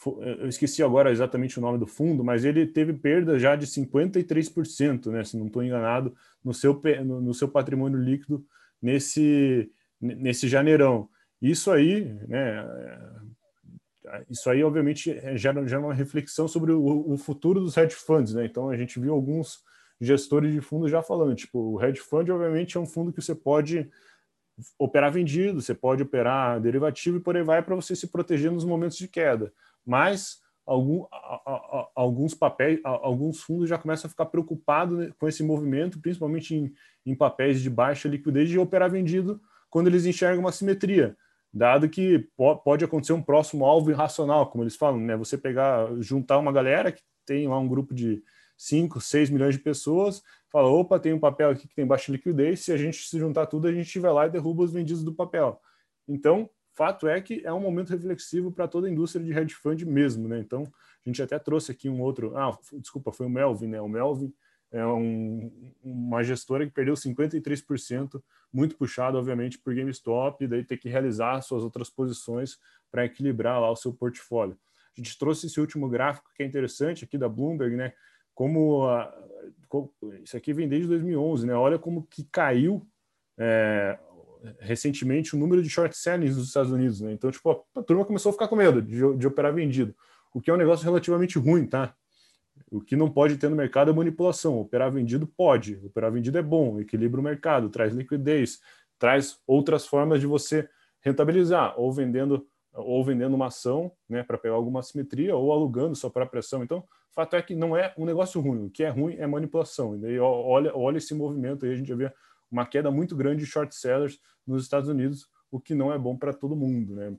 eu 0.05 0.47
esqueci 0.47 0.83
agora 0.83 1.11
exatamente 1.11 1.57
o 1.57 1.61
nome 1.61 1.77
do 1.77 1.87
fundo, 1.87 2.23
mas 2.23 2.43
ele 2.43 2.65
teve 2.65 2.93
perda 2.93 3.39
já 3.39 3.55
de 3.55 3.65
53%, 3.65 5.07
né, 5.07 5.23
se 5.23 5.37
não 5.37 5.47
estou 5.47 5.63
enganado, 5.63 6.13
no 6.43 6.53
seu, 6.53 6.81
no, 7.05 7.33
seu 7.33 7.47
patrimônio 7.47 7.99
líquido 7.99 8.45
nesse, 8.81 9.71
nesse 10.01 10.47
janeirão. 10.47 11.07
Isso 11.43 11.69
aí, 11.69 12.05
né, 12.27 12.65
isso 14.29 14.49
aí 14.49 14.63
obviamente 14.63 15.13
gera, 15.37 15.67
gera 15.67 15.81
uma 15.81 15.93
reflexão 15.93 16.47
sobre 16.47 16.71
o, 16.71 17.13
o, 17.13 17.17
futuro 17.17 17.59
dos 17.59 17.77
hedge 17.77 17.95
funds, 17.95 18.33
né? 18.33 18.45
Então 18.45 18.69
a 18.69 18.77
gente 18.77 18.99
viu 18.99 19.13
alguns 19.13 19.61
gestores 19.99 20.51
de 20.53 20.61
fundos 20.61 20.89
já 20.89 21.03
falando, 21.03 21.35
tipo, 21.35 21.59
o 21.59 21.83
hedge 21.83 21.99
fund 21.99 22.29
obviamente 22.29 22.77
é 22.77 22.79
um 22.79 22.85
fundo 22.85 23.13
que 23.13 23.21
você 23.21 23.35
pode 23.35 23.89
operar 24.79 25.11
vendido, 25.11 25.61
você 25.61 25.73
pode 25.73 26.01
operar 26.01 26.61
derivativo 26.61 27.17
e 27.17 27.19
por 27.19 27.35
aí 27.35 27.43
vai 27.43 27.61
para 27.61 27.75
você 27.75 27.95
se 27.95 28.07
proteger 28.07 28.51
nos 28.51 28.65
momentos 28.65 28.97
de 28.97 29.07
queda 29.07 29.53
mas 29.85 30.39
algum, 30.65 31.05
a, 31.11 31.41
a, 31.45 31.87
alguns 31.95 32.33
papéis, 32.33 32.79
a, 32.83 32.89
alguns 32.89 33.41
fundos 33.41 33.69
já 33.69 33.77
começam 33.77 34.07
a 34.07 34.09
ficar 34.09 34.25
preocupados 34.27 35.11
com 35.17 35.27
esse 35.27 35.43
movimento, 35.43 35.99
principalmente 35.99 36.55
em, 36.55 36.73
em 37.05 37.15
papéis 37.15 37.61
de 37.61 37.69
baixa 37.69 38.07
liquidez, 38.07 38.49
de 38.49 38.57
operar 38.59 38.89
vendido 38.89 39.41
quando 39.69 39.87
eles 39.87 40.05
enxergam 40.05 40.39
uma 40.39 40.51
simetria, 40.51 41.17
dado 41.53 41.87
que 41.87 42.27
po 42.35 42.57
pode 42.57 42.83
acontecer 42.83 43.13
um 43.13 43.21
próximo 43.21 43.63
alvo 43.65 43.91
irracional, 43.91 44.49
como 44.49 44.63
eles 44.63 44.75
falam, 44.75 44.99
né? 44.99 45.15
Você 45.15 45.37
pegar, 45.37 45.87
juntar 46.01 46.39
uma 46.39 46.51
galera 46.51 46.91
que 46.91 47.03
tem 47.25 47.47
lá 47.47 47.59
um 47.59 47.67
grupo 47.67 47.93
de 47.93 48.23
5, 48.57 48.99
6 48.99 49.29
milhões 49.29 49.55
de 49.55 49.61
pessoas, 49.61 50.23
fala, 50.51 50.69
opa, 50.69 50.99
tem 50.99 51.13
um 51.13 51.19
papel 51.19 51.51
aqui 51.51 51.67
que 51.67 51.75
tem 51.75 51.85
baixa 51.85 52.11
liquidez, 52.11 52.61
se 52.61 52.71
a 52.71 52.77
gente 52.77 53.07
se 53.07 53.19
juntar 53.19 53.45
tudo, 53.47 53.67
a 53.67 53.71
gente 53.71 53.99
vai 53.99 54.11
lá 54.11 54.25
e 54.25 54.31
derruba 54.31 54.63
os 54.63 54.73
vendidos 54.73 55.03
do 55.03 55.13
papel. 55.13 55.59
Então, 56.07 56.49
fato 56.73 57.07
é 57.07 57.21
que 57.21 57.41
é 57.45 57.53
um 57.53 57.59
momento 57.59 57.89
reflexivo 57.89 58.51
para 58.51 58.67
toda 58.67 58.87
a 58.87 58.89
indústria 58.89 59.23
de 59.23 59.31
hedge 59.31 59.53
fund 59.53 59.83
mesmo, 59.85 60.27
né? 60.27 60.39
Então, 60.39 60.63
a 60.63 61.09
gente 61.09 61.21
até 61.21 61.37
trouxe 61.37 61.71
aqui 61.71 61.87
um 61.87 62.01
outro, 62.01 62.35
ah, 62.35 62.57
desculpa, 62.73 63.11
foi 63.11 63.25
o 63.25 63.29
Melvin, 63.29 63.67
né? 63.67 63.81
O 63.81 63.87
Melvin 63.87 64.33
é 64.73 64.85
um, 64.85 65.51
uma 65.83 66.23
gestora 66.23 66.65
que 66.65 66.73
perdeu 66.73 66.95
53%, 66.95 68.21
muito 68.51 68.75
puxado, 68.75 69.19
obviamente, 69.19 69.59
por 69.59 69.73
GameStop, 69.73 70.43
e 70.43 70.47
daí 70.47 70.63
ter 70.63 70.77
que 70.77 70.89
realizar 70.89 71.39
suas 71.41 71.63
outras 71.63 71.91
posições 71.91 72.57
para 72.91 73.05
equilibrar 73.05 73.61
lá 73.61 73.69
o 73.69 73.75
seu 73.75 73.93
portfólio. 73.93 74.57
A 74.97 74.99
gente 74.99 75.17
trouxe 75.17 75.45
esse 75.45 75.59
último 75.61 75.87
gráfico 75.87 76.29
que 76.35 76.41
é 76.41 76.45
interessante 76.45 77.03
aqui 77.03 77.17
da 77.17 77.29
Bloomberg, 77.29 77.75
né? 77.75 77.93
Como, 78.33 78.87
a, 78.87 79.13
como 79.69 79.93
isso 80.23 80.35
aqui 80.35 80.51
vem 80.53 80.67
desde 80.67 80.87
2011, 80.87 81.45
né? 81.45 81.53
Olha 81.53 81.77
como 81.77 82.07
que 82.09 82.23
caiu 82.23 82.85
é, 83.37 83.97
recentemente 84.59 85.35
o 85.35 85.39
número 85.39 85.61
de 85.61 85.69
short 85.69 85.95
sellings 85.95 86.35
nos 86.35 86.47
Estados 86.47 86.71
Unidos, 86.71 86.99
né? 86.99 87.11
Então, 87.13 87.29
tipo, 87.29 87.63
a 87.75 87.83
turma 87.83 88.05
começou 88.05 88.31
a 88.31 88.33
ficar 88.33 88.47
com 88.47 88.55
medo 88.55 88.81
de, 88.81 89.17
de 89.17 89.27
operar 89.27 89.53
vendido, 89.53 89.95
o 90.33 90.41
que 90.41 90.49
é 90.49 90.53
um 90.53 90.57
negócio 90.57 90.83
relativamente 90.83 91.37
ruim, 91.37 91.67
tá? 91.67 91.95
O 92.73 92.81
que 92.81 92.95
não 92.95 93.07
pode 93.09 93.37
ter 93.37 93.49
no 93.49 93.55
mercado 93.55 93.91
é 93.91 93.93
manipulação. 93.93 94.59
Operar 94.59 94.91
vendido 94.91 95.27
pode. 95.27 95.79
Operar 95.85 96.11
vendido 96.11 96.39
é 96.39 96.41
bom, 96.41 96.79
equilibra 96.79 97.21
o 97.21 97.23
mercado, 97.23 97.69
traz 97.69 97.93
liquidez, 97.93 98.59
traz 98.97 99.39
outras 99.45 99.85
formas 99.85 100.19
de 100.19 100.25
você 100.25 100.67
rentabilizar, 100.99 101.79
ou 101.79 101.91
vendendo 101.93 102.47
ou 102.75 103.05
vendendo 103.05 103.35
uma 103.35 103.47
ação, 103.47 103.91
né, 104.09 104.23
para 104.23 104.35
pegar 104.35 104.55
alguma 104.55 104.81
simetria, 104.81 105.35
ou 105.35 105.51
alugando 105.51 105.95
sua 105.95 106.09
própria 106.09 106.39
ação. 106.39 106.63
Então, 106.63 106.79
o 106.79 107.13
fato 107.13 107.35
é 107.35 107.41
que 107.43 107.53
não 107.53 107.77
é 107.77 107.93
um 107.95 108.03
negócio 108.03 108.41
ruim. 108.41 108.65
O 108.65 108.69
que 108.71 108.83
é 108.83 108.89
ruim 108.89 109.15
é 109.17 109.27
manipulação. 109.27 109.95
E 109.95 109.99
daí 109.99 110.17
olha, 110.17 110.75
olha 110.75 110.97
esse 110.97 111.13
movimento 111.13 111.67
aí, 111.67 111.73
a 111.73 111.75
gente 111.75 111.93
vê 111.93 112.11
uma 112.49 112.65
queda 112.65 112.89
muito 112.89 113.15
grande 113.15 113.43
de 113.43 113.45
short 113.45 113.75
sellers 113.75 114.19
nos 114.47 114.63
Estados 114.63 114.89
Unidos, 114.89 115.27
o 115.51 115.59
que 115.59 115.75
não 115.75 115.93
é 115.93 115.99
bom 115.99 116.17
para 116.17 116.33
todo 116.33 116.55
mundo, 116.55 116.95
né? 116.95 117.15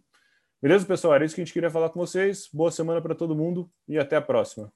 Beleza, 0.60 0.84
pessoal? 0.84 1.14
Era 1.14 1.24
isso 1.24 1.36
que 1.36 1.40
a 1.40 1.44
gente 1.44 1.52
queria 1.52 1.70
falar 1.70 1.90
com 1.90 2.00
vocês. 2.00 2.48
Boa 2.52 2.72
semana 2.72 3.00
para 3.00 3.14
todo 3.14 3.36
mundo 3.36 3.70
e 3.86 3.96
até 3.96 4.16
a 4.16 4.22
próxima. 4.22 4.72